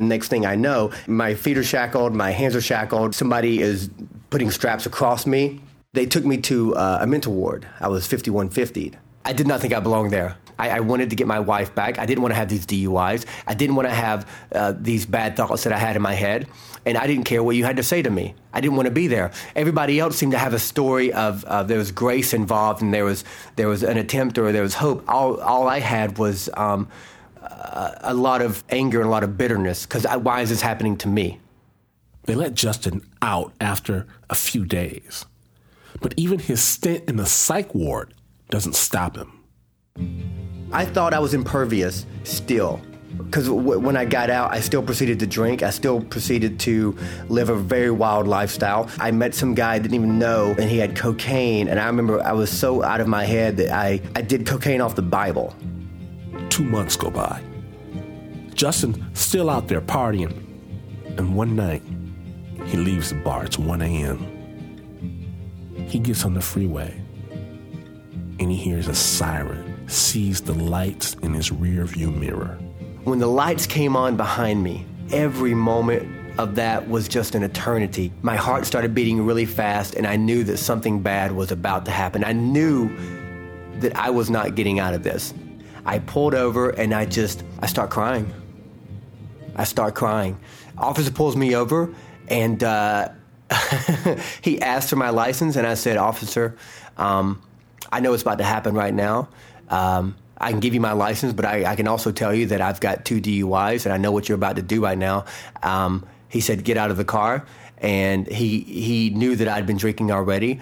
[0.00, 3.14] Next thing I know, my feet are shackled, my hands are shackled.
[3.14, 3.90] Somebody is
[4.30, 5.60] putting straps across me.
[5.92, 7.66] They took me to uh, a mental ward.
[7.80, 8.96] I was 5150.
[9.28, 10.38] I did not think I belonged there.
[10.58, 11.98] I, I, wanted to get my wife back.
[11.98, 13.26] I didn't want to have these DUIs.
[13.46, 16.48] I didn't want to have uh, these bad thoughts that I had in my head.
[16.86, 18.34] And I didn't care what you had to say to me.
[18.54, 19.30] I didn't want to be there.
[19.54, 23.04] Everybody else seemed to have a story of uh, there was grace involved and there
[23.04, 23.22] was
[23.56, 25.04] there was an attempt or there was hope.
[25.06, 26.88] All all I had was um,
[27.42, 30.96] a, a lot of anger and a lot of bitterness because why is this happening
[30.98, 31.38] to me?
[32.24, 35.26] They let Justin out after a few days,
[36.00, 38.14] but even his stint in the psych ward
[38.48, 39.32] doesn't stop him.
[40.72, 42.80] I thought I was impervious still.
[43.16, 45.62] Because w- when I got out, I still proceeded to drink.
[45.62, 46.96] I still proceeded to
[47.28, 48.90] live a very wild lifestyle.
[48.98, 51.68] I met some guy I didn't even know, and he had cocaine.
[51.68, 54.80] And I remember I was so out of my head that I, I did cocaine
[54.80, 55.54] off the Bible.
[56.50, 57.42] Two months go by.
[58.54, 60.44] Justin still out there partying.
[61.16, 61.82] And one night,
[62.66, 63.44] he leaves the bar.
[63.44, 64.18] It's 1 a.m.
[65.88, 67.00] He gets on the freeway
[68.38, 72.58] and he hears a siren, sees the lights in his rear view mirror.
[73.04, 78.12] When the lights came on behind me, every moment of that was just an eternity.
[78.22, 81.90] My heart started beating really fast, and I knew that something bad was about to
[81.90, 82.24] happen.
[82.24, 82.90] I knew
[83.80, 85.34] that I was not getting out of this.
[85.84, 88.32] I pulled over and I just, I start crying.
[89.56, 90.38] I start crying.
[90.76, 91.94] Officer pulls me over
[92.28, 93.08] and uh,
[94.42, 96.56] he asked for my license, and I said, Officer,
[96.96, 97.42] um,
[97.90, 99.28] I know it's about to happen right now.
[99.68, 102.60] Um, I can give you my license, but I, I, can also tell you that
[102.60, 105.24] I've got two DUIs and I know what you're about to do right now.
[105.62, 107.44] Um, he said, "Get out of the car,"
[107.78, 110.60] and he he knew that I'd been drinking already,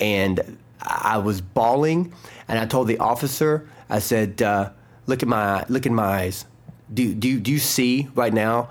[0.00, 2.12] and I was bawling.
[2.48, 4.70] And I told the officer, I said, uh,
[5.06, 6.46] "Look at my look in my eyes.
[6.92, 8.70] Do do do you see right now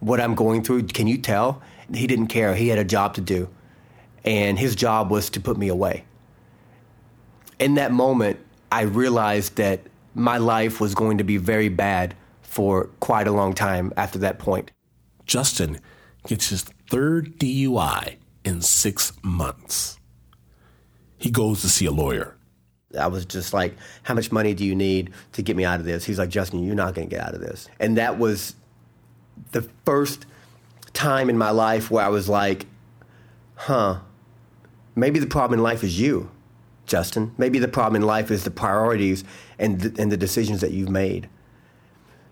[0.00, 0.84] what I'm going through?
[0.84, 2.54] Can you tell?" He didn't care.
[2.54, 3.48] He had a job to do,
[4.24, 6.04] and his job was to put me away
[7.64, 8.38] in that moment,
[8.70, 9.80] I realized that
[10.14, 14.38] my life was going to be very bad for quite a long time after that
[14.38, 14.70] point.
[15.24, 15.80] Justin
[16.26, 19.98] gets his third DUI in six months.
[21.16, 22.36] He goes to see a lawyer.
[23.00, 25.86] I was just like, How much money do you need to get me out of
[25.86, 26.04] this?
[26.04, 27.66] He's like, Justin, you're not going to get out of this.
[27.80, 28.56] And that was
[29.52, 30.26] the first
[30.92, 32.66] time in my life where I was like,
[33.54, 34.00] Huh,
[34.94, 36.30] maybe the problem in life is you.
[36.86, 37.34] Justin.
[37.38, 39.24] Maybe the problem in life is the priorities
[39.58, 41.28] and the, and the decisions that you've made.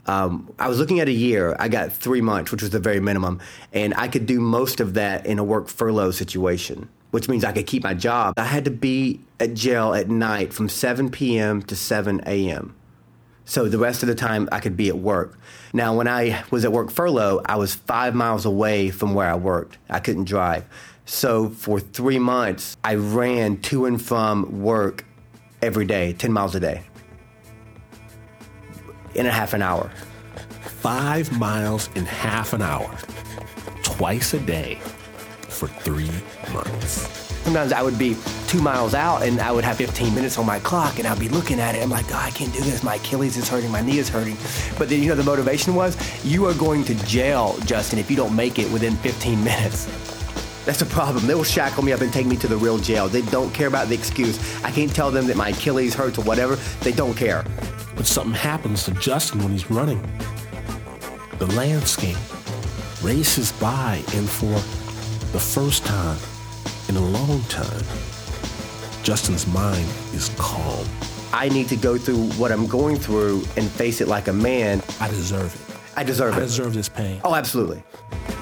[0.07, 1.57] Um, I was looking at a year.
[1.59, 3.41] I got three months, which was the very minimum,
[3.73, 7.53] and I could do most of that in a work furlough situation, which means I
[7.53, 8.35] could keep my job.
[8.37, 11.62] I had to be at jail at night from 7 p.m.
[11.62, 12.75] to 7 a.m.
[13.45, 15.38] So the rest of the time I could be at work.
[15.73, 19.35] Now, when I was at work furlough, I was five miles away from where I
[19.35, 19.79] worked.
[19.88, 20.65] I couldn't drive.
[21.05, 25.05] So for three months, I ran to and from work
[25.61, 26.83] every day, 10 miles a day,
[29.15, 29.91] in a half an hour.
[30.65, 32.91] Five miles in half an hour,
[33.83, 34.81] twice a day
[35.49, 36.11] for three
[36.53, 37.23] months.
[37.45, 40.61] Sometimes I would be two miles out and I would have 15 minutes on my
[40.61, 41.83] clock and I'd be looking at it.
[41.83, 42.85] I'm like, oh, I can't do this.
[42.85, 43.71] My Achilles is hurting.
[43.71, 44.37] My knee is hurting.
[44.79, 48.17] But then, you know, the motivation was you are going to jail, Justin, if you
[48.17, 49.88] don't make it within 15 minutes.
[50.64, 51.27] That's the problem.
[51.27, 53.09] They will shackle me up and take me to the real jail.
[53.09, 54.38] They don't care about the excuse.
[54.62, 56.55] I can't tell them that my Achilles hurts or whatever.
[56.83, 57.44] They don't care.
[57.96, 60.01] But something happens to Justin when he's running.
[61.38, 62.16] The landscape
[63.03, 64.55] races by, and for
[65.33, 66.18] the first time
[66.88, 67.83] in a long time,
[69.03, 70.87] Justin's mind is calm.
[71.33, 74.81] I need to go through what I'm going through and face it like a man.
[75.01, 75.77] I deserve it.
[75.96, 76.40] I deserve I it.
[76.40, 77.20] I deserve this pain.
[77.25, 77.83] Oh, absolutely.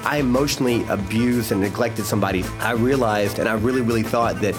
[0.05, 2.43] I emotionally abused and neglected somebody.
[2.59, 4.55] I realized and I really, really thought that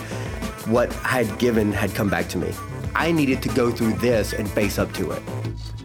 [0.67, 2.53] what I had given had come back to me.
[2.93, 5.23] I needed to go through this and face up to it.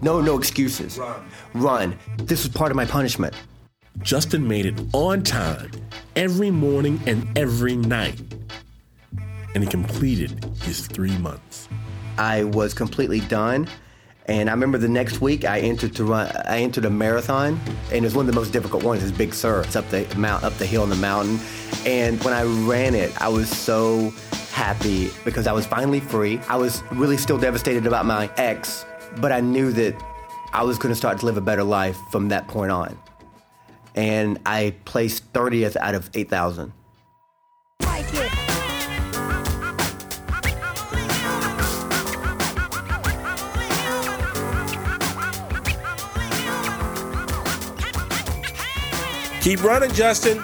[0.03, 0.99] No, no excuses.
[0.99, 1.31] Run.
[1.55, 1.99] Run.
[2.19, 3.35] This was part of my punishment.
[4.03, 5.71] Justin made it on time
[6.16, 8.21] every morning and every night.
[9.55, 11.69] And he completed his three months.
[12.19, 13.69] I was completely done.
[14.29, 16.31] And I remember the next week I entered to run.
[16.47, 17.61] I entered a marathon,
[17.93, 19.03] and it was one of the most difficult ones.
[19.03, 19.62] It's Big Sur.
[19.62, 21.39] It's up the mount, up the hill in the mountain.
[21.85, 24.11] And when I ran it, I was so
[24.51, 26.41] happy because I was finally free.
[26.49, 28.85] I was really still devastated about my ex,
[29.19, 29.95] but I knew that
[30.53, 32.99] I was going to start to live a better life from that point on.
[33.95, 36.73] And I placed 30th out of 8,000.
[49.47, 50.43] Keep running, Justin.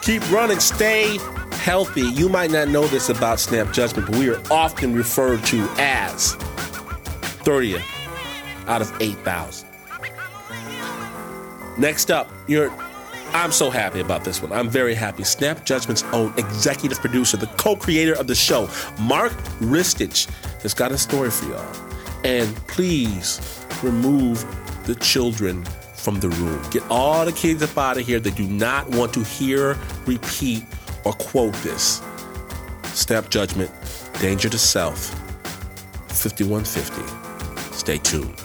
[0.00, 0.60] Keep running.
[0.60, 1.18] Stay
[1.50, 2.02] healthy.
[2.02, 6.36] You might not know this about Snap Judgment, but we are often referred to as
[7.42, 7.82] 30th
[8.68, 9.68] out of 8,000.
[11.76, 12.70] Next up, you're.
[13.32, 14.52] I'm so happy about this one.
[14.52, 15.24] I'm very happy.
[15.24, 20.30] Snap Judgment's own executive producer, the co-creator of the show, Mark Ristich,
[20.62, 21.76] has got a story for y'all.
[22.22, 24.46] And please remove
[24.86, 25.66] the children
[26.04, 26.62] from the room.
[26.70, 30.62] Get all the kids up out of here that do not want to hear, repeat,
[31.04, 32.02] or quote this.
[32.92, 33.70] Snap Judgment,
[34.20, 34.98] Danger to Self,
[36.08, 37.74] 5150.
[37.74, 38.43] Stay tuned.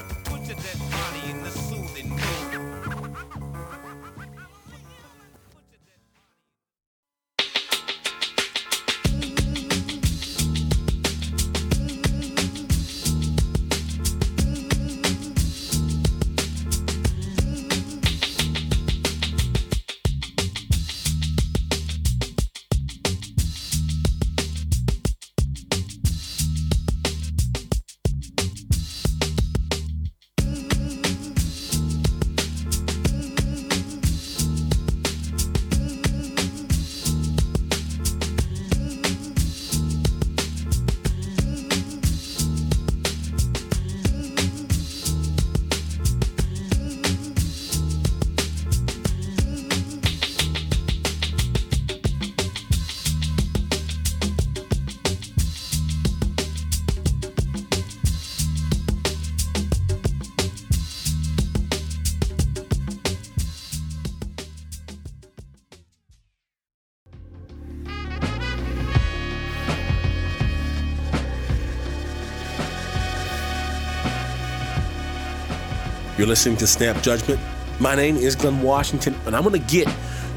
[76.30, 77.42] Listening to Snap Judgment.
[77.80, 79.92] My name is Glynn Washington, and I'm going to get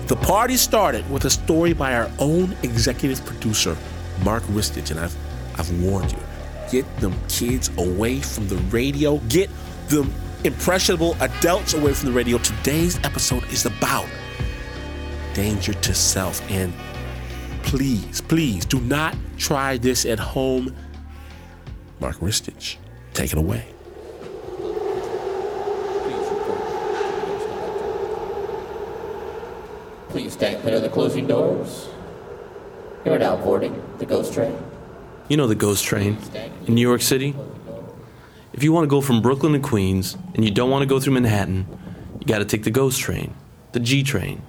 [0.07, 3.77] the party started with a story by our own executive producer,
[4.25, 4.91] Mark Ristich.
[4.91, 5.15] And I've,
[5.61, 6.19] I've warned you
[6.71, 9.51] get them kids away from the radio, get
[9.89, 10.11] them
[10.45, 12.39] impressionable adults away from the radio.
[12.39, 14.09] Today's episode is about
[15.35, 16.41] danger to self.
[16.51, 16.73] And
[17.65, 20.75] please, please do not try this at home.
[22.01, 22.79] Mark Ristich,
[23.13, 23.67] take it away.
[30.43, 31.87] Stand clear of the closing doors.
[33.05, 34.59] You are now boarding the ghost train.
[35.29, 36.19] You know the ghost train
[36.67, 37.37] in New York City?
[38.53, 40.99] If you want to go from Brooklyn to Queens and you don't want to go
[40.99, 41.69] through Manhattan,
[42.19, 43.37] you got to take the ghost train,
[43.71, 44.43] the G train.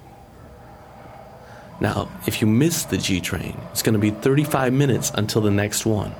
[1.80, 5.52] Now, if you miss the G train, it's going to be 35 minutes until the
[5.52, 6.12] next one.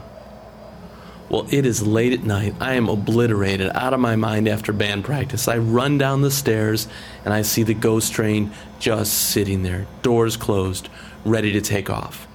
[1.30, 2.54] Well, it is late at night.
[2.60, 5.48] I am obliterated, out of my mind after band practice.
[5.48, 6.86] I run down the stairs
[7.24, 10.88] and I see the ghost train just sitting there, doors closed,
[11.24, 12.28] ready to take off.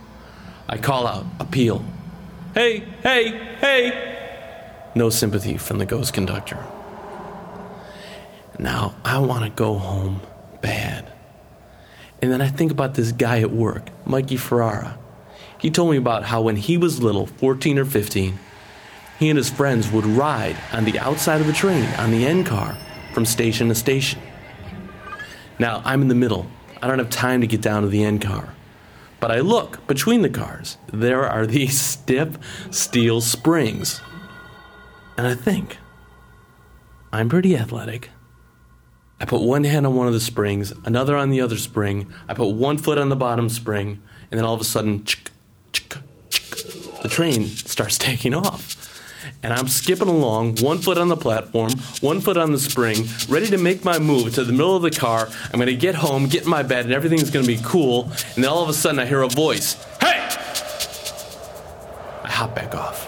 [0.68, 1.86] I call out, appeal.
[2.54, 3.30] Hey, hey,
[3.60, 4.92] hey!
[4.96, 6.64] No sympathy from the ghost conductor.
[8.58, 10.22] Now, I want to go home
[10.62, 11.12] bad.
[12.22, 14.98] And then I think about this guy at work, Mikey Ferrara.
[15.58, 18.38] He told me about how when he was little, 14 or 15,
[19.20, 22.46] he and his friends would ride on the outside of the train on the end
[22.46, 22.78] car
[23.14, 24.22] from station to station.
[25.60, 26.48] Now, I'm in the middle.
[26.82, 28.56] I don't have time to get down to the end car.
[29.20, 30.78] But I look between the cars.
[30.94, 32.38] There are these stiff
[32.72, 34.00] steel springs.
[35.18, 35.78] And I think,
[37.12, 38.12] I'm pretty athletic.
[39.20, 42.14] I put one hand on one of the springs, another on the other spring.
[42.30, 44.02] I put one foot on the bottom spring,
[44.32, 45.04] and then all of a sudden,
[47.02, 48.79] the train starts taking off.
[49.44, 53.48] And I'm skipping along, one foot on the platform, one foot on the spring, ready
[53.48, 55.30] to make my move to the middle of the car.
[55.52, 58.04] I'm gonna get home, get in my bed, and everything's gonna be cool.
[58.36, 60.20] And then all of a sudden, I hear a voice Hey!
[62.24, 63.08] I hop back off.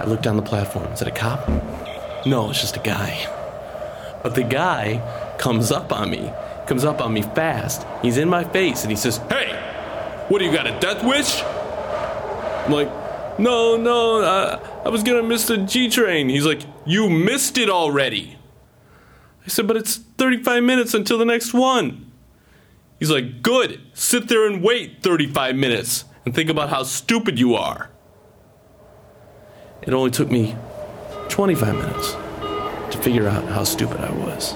[0.00, 0.92] I look down the platform.
[0.92, 1.48] Is it a cop?
[2.26, 3.26] No, it's just a guy.
[4.22, 5.02] But the guy
[5.38, 6.30] comes up on me,
[6.66, 7.86] comes up on me fast.
[8.02, 9.54] He's in my face and he says, Hey,
[10.28, 11.42] what do you got, a death wish?
[11.42, 12.97] I'm like,
[13.38, 16.28] No, no, I, I was gonna miss the G train.
[16.28, 18.36] He's like, You missed it already.
[19.44, 22.10] I said, But it's 35 minutes until the next one.
[22.98, 27.54] He's like, Good, sit there and wait 35 minutes and think about how stupid you
[27.54, 27.90] are.
[29.82, 30.56] It only took me
[31.28, 32.12] 25 minutes
[32.90, 34.54] to figure out how stupid I was.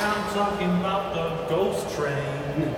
[0.00, 2.74] I'm talking about the ghost train.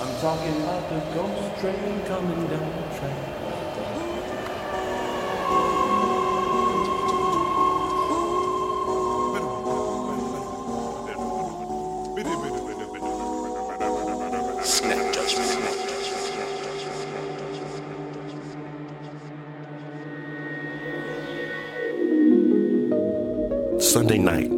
[0.00, 3.18] I'm talking about the ghost train coming down the track.
[23.80, 24.50] Sunday night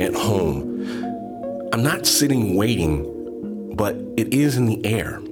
[0.00, 0.62] at home.
[1.72, 3.17] I'm not sitting waiting,
[3.78, 5.22] but it is in the air.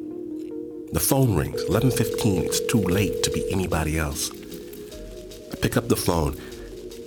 [0.93, 2.45] The phone rings, 11:15.
[2.45, 4.31] It's too late to be anybody else.
[5.53, 6.37] I pick up the phone,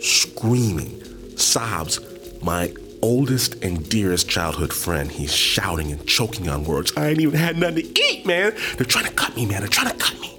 [0.01, 1.01] screaming,
[1.37, 1.99] sobs.
[2.41, 5.09] My oldest and dearest childhood friend.
[5.11, 6.91] He's shouting and choking on words.
[6.97, 8.53] I ain't even had nothing to eat, man.
[8.75, 9.61] They're trying to cut me, man.
[9.61, 10.29] They're trying to cut me.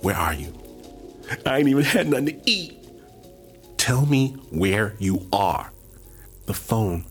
[0.00, 0.54] Where are you?
[1.44, 2.72] I ain't even had nothing to eat.
[3.76, 5.72] Tell me where you are.
[6.46, 7.04] The phone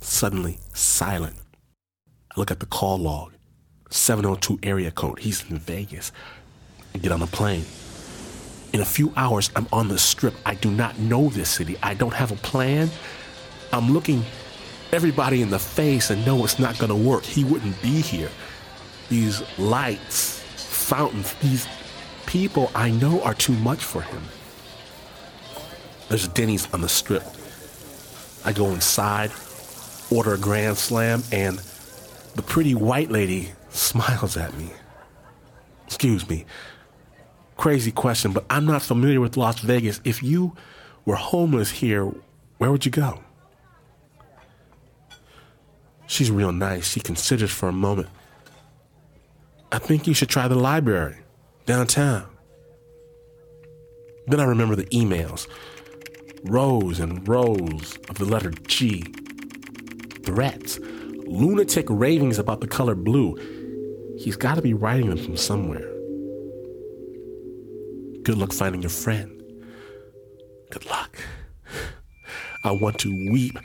[0.00, 1.36] suddenly silent.
[2.34, 3.32] I look at the call log
[3.90, 5.18] 702 area code.
[5.18, 6.12] He's in Vegas.
[6.94, 7.64] I get on a plane.
[8.72, 10.34] In a few hours, I'm on the strip.
[10.46, 11.76] I do not know this city.
[11.82, 12.90] I don't have a plan.
[13.70, 14.24] I'm looking
[14.92, 17.22] everybody in the face and know it's not going to work.
[17.22, 18.30] He wouldn't be here.
[19.10, 21.66] These lights, fountains, these
[22.24, 24.22] people I know are too much for him.
[26.08, 27.24] There's Denny's on the strip.
[28.44, 29.32] I go inside,
[30.10, 31.60] order a Grand Slam, and
[32.34, 34.70] the pretty white lady smiles at me.
[35.86, 36.46] Excuse me.
[37.56, 40.00] Crazy question, but I'm not familiar with Las Vegas.
[40.04, 40.56] If you
[41.04, 42.10] were homeless here,
[42.58, 43.22] where would you go?
[46.06, 46.90] She's real nice.
[46.90, 48.08] She considers for a moment.
[49.70, 51.16] I think you should try the library
[51.66, 52.26] downtown.
[54.26, 55.46] Then I remember the emails
[56.44, 59.02] rows and rows of the letter G.
[60.24, 60.78] Threats,
[61.32, 63.36] lunatic ravings about the color blue.
[64.18, 65.88] He's got to be writing them from somewhere.
[68.22, 69.42] Good luck finding your friend.
[70.70, 71.16] Good luck.
[72.64, 73.58] I want to weep.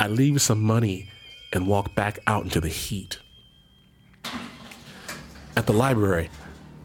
[0.00, 1.08] I leave some money
[1.52, 3.18] and walk back out into the heat.
[5.56, 6.30] At the library,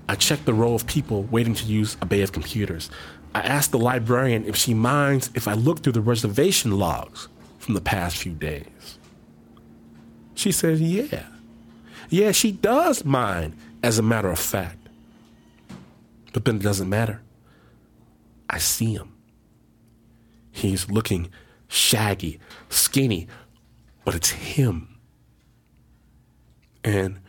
[0.07, 2.91] I check the row of people waiting to use a bay of computers.
[3.33, 7.73] I ask the librarian if she minds if I look through the reservation logs from
[7.73, 8.98] the past few days.
[10.39, 11.25] She says, yeah.
[12.09, 14.77] Yeah, she does mind, as a matter of fact.
[16.31, 17.21] But then it doesn't matter.
[18.49, 19.11] I see him.
[20.49, 21.29] He's looking
[21.67, 23.27] shaggy, skinny,
[24.05, 24.97] but it's him.
[26.85, 27.19] And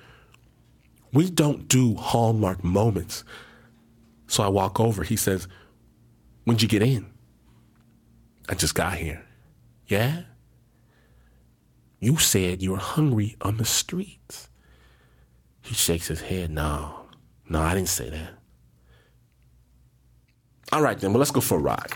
[1.12, 3.24] we don't do Hallmark moments.
[4.28, 5.02] So I walk over.
[5.02, 5.48] He says,
[6.44, 7.10] When'd you get in?
[8.48, 9.24] I just got here.
[9.88, 10.22] Yeah?
[12.00, 14.48] You said you were hungry on the streets.
[15.62, 16.50] He shakes his head.
[16.50, 17.06] No,
[17.48, 18.30] no, I didn't say that.
[20.72, 21.92] All right, then, well, let's go for a ride.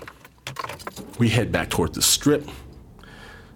[1.18, 2.46] We head back toward the strip.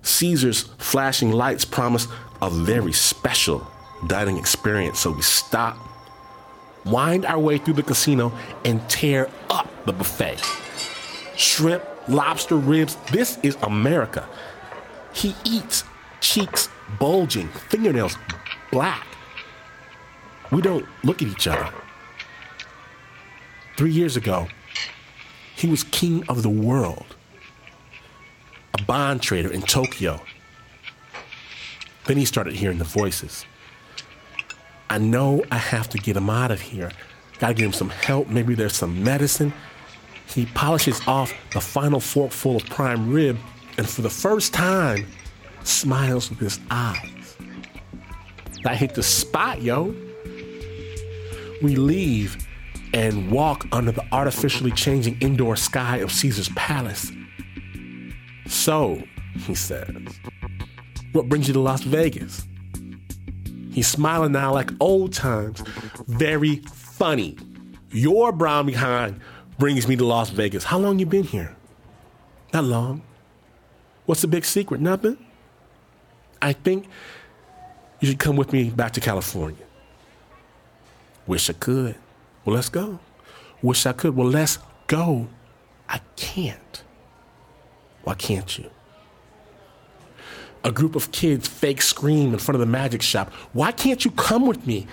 [0.02, 2.06] Caesar's flashing lights promise
[2.40, 3.66] a very special
[4.06, 5.76] dining experience, so we stop,
[6.86, 8.32] wind our way through the casino,
[8.64, 10.40] and tear up the buffet.
[11.36, 14.26] Shrimp, lobster, ribs, this is America.
[15.12, 15.84] He eats,
[16.20, 18.16] cheeks bulging, fingernails
[18.70, 19.06] black.
[20.50, 21.72] We don't look at each other.
[23.76, 24.48] Three years ago,
[25.54, 27.16] he was king of the world,
[28.78, 30.20] a bond trader in Tokyo.
[32.06, 33.44] Then he started hearing the voices.
[34.90, 36.90] I know I have to get him out of here.
[37.38, 38.28] Gotta get him some help.
[38.28, 39.52] Maybe there's some medicine.
[40.26, 43.38] He polishes off the final forkful of prime rib
[43.76, 45.06] and for the first time
[45.68, 47.36] smiles with his eyes.
[48.64, 49.94] I hit the spot, yo.
[51.62, 52.36] We leave
[52.94, 57.12] and walk under the artificially changing indoor sky of Caesar's palace.
[58.46, 59.02] So,
[59.36, 59.94] he says,
[61.12, 62.46] what brings you to Las Vegas?
[63.72, 65.62] He's smiling now like old times.
[66.06, 67.36] Very funny.
[67.90, 69.20] Your brown behind
[69.58, 70.64] brings me to Las Vegas.
[70.64, 71.54] How long you been here?
[72.52, 73.02] Not long.
[74.06, 74.80] What's the big secret?
[74.80, 75.18] Nothing.
[76.40, 76.86] I think
[78.00, 79.64] you should come with me back to California.
[81.26, 81.96] Wish I could.
[82.44, 83.00] Well, let's go.
[83.60, 84.16] Wish I could.
[84.16, 85.28] Well, let's go.
[85.88, 86.82] I can't.
[88.04, 88.70] Why can't you?
[90.64, 93.32] A group of kids fake scream in front of the magic shop.
[93.52, 94.86] Why can't you come with me?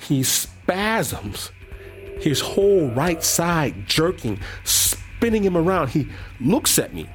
[0.00, 1.50] He spasms,
[2.18, 5.88] his whole right side jerking, spinning him around.
[5.88, 6.08] He
[6.40, 7.08] looks at me,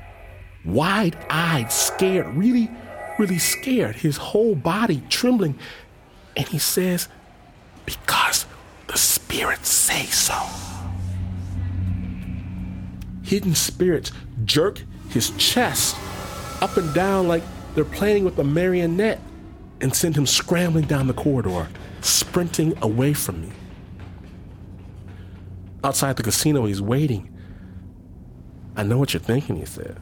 [0.66, 2.70] wide eyed, scared, really,
[3.20, 5.59] really scared, his whole body trembling.
[6.36, 7.09] And he says,
[7.86, 8.45] Because
[8.88, 10.39] the spirits say so.
[13.24, 14.11] Hidden spirits
[14.45, 15.95] jerk his chest
[16.61, 17.43] up and down like
[17.76, 19.20] they're playing with a marionette
[19.82, 21.67] and send him scrambling down the corridor,
[22.01, 23.51] sprinting away from me.
[25.84, 27.34] Outside the casino, he's waiting.
[28.76, 29.95] I know what you're thinking, he says.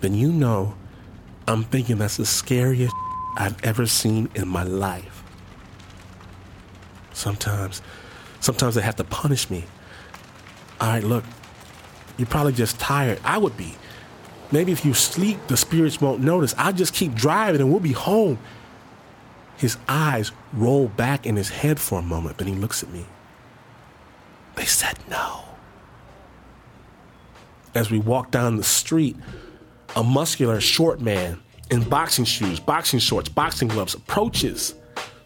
[0.00, 0.74] Then you know
[1.50, 2.94] I'm thinking that's the scariest
[3.36, 5.22] I've ever seen in my life.
[7.12, 7.82] Sometimes,
[8.40, 9.64] sometimes they have to punish me.
[10.80, 11.24] All right, look,
[12.16, 13.20] you're probably just tired.
[13.24, 13.76] I would be.
[14.52, 16.54] Maybe if you sleep, the spirits won't notice.
[16.58, 18.38] I'll just keep driving and we'll be home.
[19.56, 23.04] His eyes roll back in his head for a moment, then he looks at me.
[24.56, 25.44] They said no.
[27.74, 29.16] As we walk down the street,
[29.96, 34.74] a muscular, short man in boxing shoes, boxing shorts, boxing gloves approaches,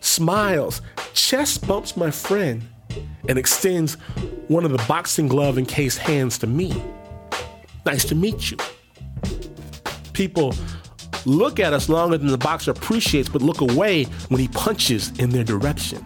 [0.01, 0.83] smiles,
[1.15, 2.63] chest bumps my friend,
[3.29, 3.95] and extends
[4.49, 6.83] one of the boxing glove encased hands to me.
[7.87, 8.57] Nice to meet you.
[10.13, 10.55] People
[11.25, 15.31] look at us longer than the boxer appreciates, but look away when he punches in
[15.31, 16.05] their direction.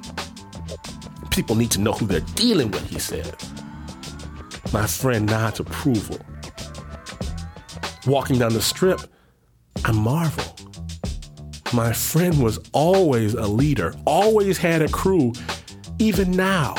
[1.31, 3.33] People need to know who they're dealing with, he says.
[4.73, 6.19] My friend nods approval.
[8.07, 9.01] Walking down the strip,
[9.85, 10.45] I marvel.
[11.73, 15.33] My friend was always a leader, always had a crew,
[15.99, 16.75] even now.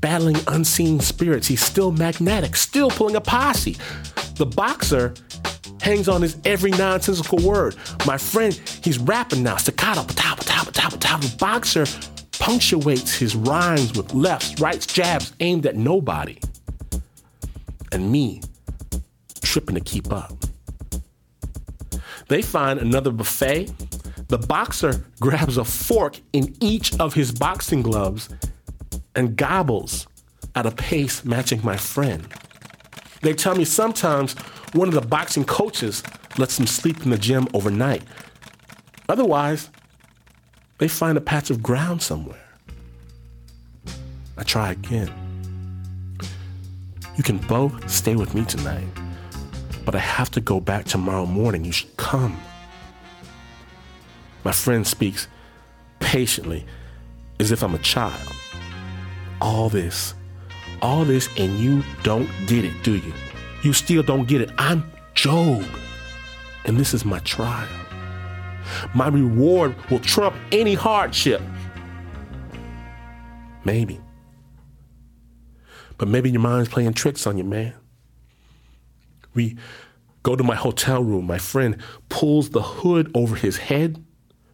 [0.00, 3.76] Battling unseen spirits, he's still magnetic, still pulling a posse.
[4.36, 5.12] The boxer
[5.82, 7.76] hangs on his every nonsensical word.
[8.06, 11.20] My friend, he's rapping now, staccato, patao, patao, patao, patao.
[11.20, 11.86] The boxer
[12.38, 16.38] punctuates his rhymes with lefts, rights, jabs aimed at nobody.
[17.92, 18.40] And me,
[19.50, 20.32] tripping to keep up.
[22.28, 23.72] They find another buffet.
[24.28, 28.28] The boxer grabs a fork in each of his boxing gloves
[29.16, 30.06] and gobbles
[30.54, 32.32] at a pace matching my friend.
[33.22, 34.34] They tell me sometimes
[34.72, 36.04] one of the boxing coaches
[36.38, 38.04] lets them sleep in the gym overnight.
[39.08, 39.68] Otherwise,
[40.78, 42.48] they find a patch of ground somewhere.
[44.38, 45.12] I try again.
[47.16, 48.86] You can both stay with me tonight,
[49.84, 51.64] but I have to go back tomorrow morning.
[51.64, 52.38] You should come.
[54.44, 55.28] My friend speaks
[55.98, 56.64] patiently
[57.38, 58.32] as if I'm a child.
[59.40, 60.14] All this,
[60.82, 63.12] all this, and you don't get it, do you?
[63.62, 64.50] You still don't get it.
[64.58, 65.64] I'm Job,
[66.64, 67.68] and this is my trial.
[68.94, 71.42] My reward will trump any hardship.
[73.64, 74.00] Maybe.
[75.98, 77.74] But maybe your mind's playing tricks on you, man.
[79.34, 79.56] We
[80.22, 81.26] go to my hotel room.
[81.26, 81.76] My friend
[82.08, 84.04] pulls the hood over his head,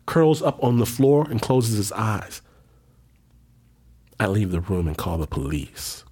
[0.06, 2.42] curls up on the floor, and closes his eyes.
[4.18, 6.04] I leave the room and call the police.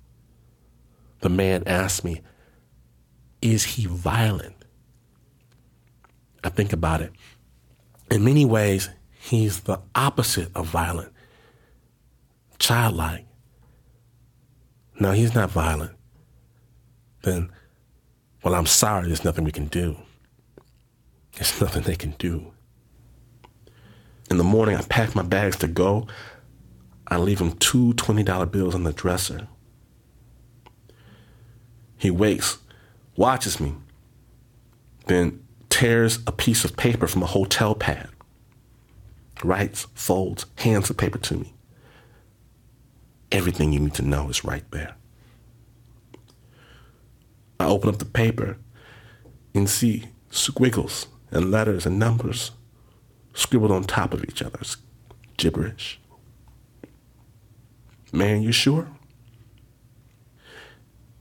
[1.20, 2.20] The man asks me,
[3.40, 4.56] Is he violent?
[6.42, 7.12] I think about it.
[8.10, 11.10] In many ways, he's the opposite of violent,
[12.58, 13.26] childlike.
[15.00, 15.92] No, he's not violent.
[17.22, 17.50] Then,
[18.45, 19.97] well, I'm sorry, there's nothing we can do.
[21.36, 22.53] There's nothing they can do.
[24.30, 26.07] In the morning, I pack my bags to go.
[27.09, 29.49] I leave him two $20 bills on the dresser.
[31.97, 32.59] He wakes,
[33.16, 33.74] watches me,
[35.07, 38.11] then tears a piece of paper from a hotel pad,
[39.42, 41.55] writes, folds, hands the paper to me.
[43.32, 44.97] Everything you need to know is right there.
[47.64, 48.58] I open up the paper
[49.54, 52.50] and see squiggles and letters and numbers
[53.32, 54.58] scribbled on top of each other.
[54.60, 54.76] It's
[55.38, 55.98] gibberish.
[58.12, 58.88] Man, you sure?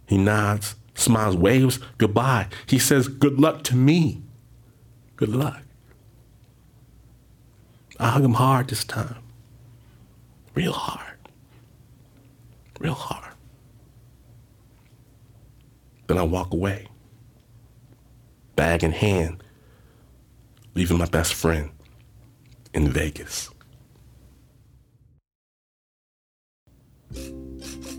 [0.05, 2.47] He nods, smiles, waves goodbye.
[2.67, 4.21] He says, Good luck to me.
[5.15, 5.61] Good luck.
[8.01, 9.23] I hug him hard this time.
[10.55, 11.17] Real hard.
[12.81, 13.32] Real hard.
[16.07, 16.87] Then I walk away,
[18.55, 19.41] bag in hand,
[20.75, 21.71] leaving my best friend
[22.73, 23.49] in Vegas.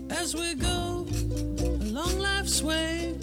[0.09, 1.07] As we go
[1.81, 3.15] along life's way,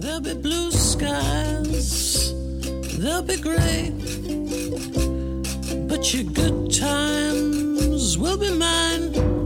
[0.00, 2.32] there'll be blue skies,
[2.98, 3.92] there'll be gray,
[5.86, 9.39] but your good times will be mine.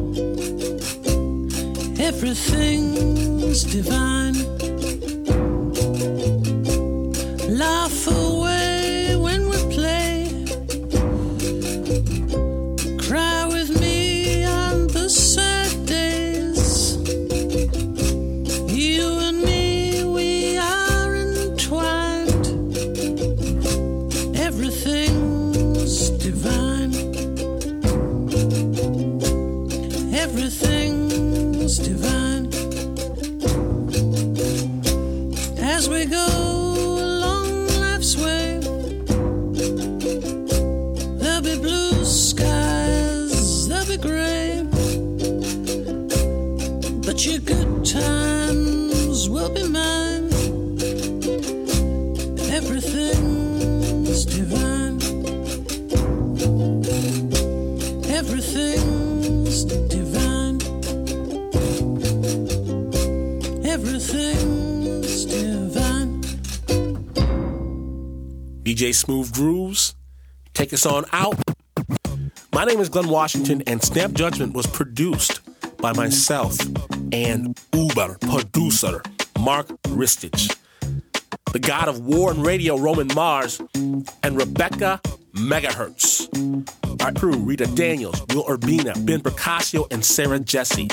[1.98, 4.34] Everything's divine.
[8.06, 8.33] Away
[68.74, 69.94] DJ Smooth Grooves,
[70.52, 71.40] take us on out.
[72.52, 75.42] My name is Glynn Washington, and Snap Judgment was produced
[75.76, 76.58] by myself
[77.12, 79.00] and Uber producer
[79.38, 80.56] Mark Ristich,
[81.52, 85.00] the god of war and radio Roman Mars, and Rebecca
[85.34, 86.26] Megahertz.
[87.00, 90.88] Our crew Rita Daniels, Will Urbina, Ben Procasio, and Sarah Jesse.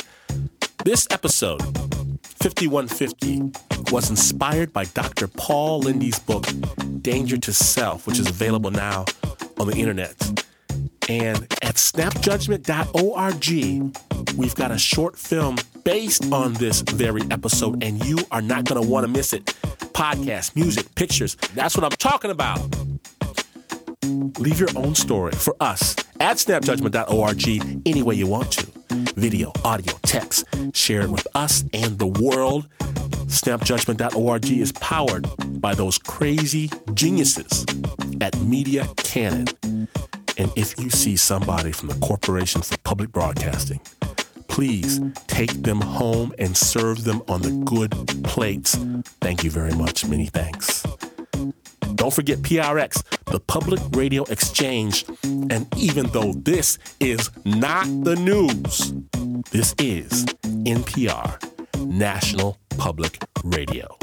[0.85, 1.63] This episode,
[2.43, 5.27] 5150, was inspired by Dr.
[5.27, 6.47] Paul Linde's book,
[7.01, 9.03] Danger to Self, which is available now
[9.59, 10.15] on the internet.
[11.09, 18.19] And at snapjudgment.org, we've got a short film based on this very episode, and you
[18.31, 19.45] are not going to want to miss it.
[19.93, 21.35] Podcast, music, pictures.
[21.53, 22.61] That's what I'm talking about.
[24.39, 28.67] Leave your own story for us at snapjudgment.org any way you want to.
[29.15, 30.45] Video, audio, text.
[30.73, 32.69] Share it with us and the world.
[33.31, 35.25] Snapjudgment.org is powered
[35.61, 37.65] by those crazy geniuses
[38.19, 39.47] at Media Canon.
[40.37, 43.79] And if you see somebody from the Corporation for Public Broadcasting,
[44.47, 47.91] please take them home and serve them on the good
[48.23, 48.75] plates.
[49.21, 50.05] Thank you very much.
[50.05, 50.85] Many thanks.
[51.95, 55.05] Don't forget PRX, the Public Radio Exchange.
[55.23, 58.93] And even though this is not the news,
[59.51, 60.25] this is
[60.65, 61.39] NPR,
[61.87, 63.97] National Public Radio.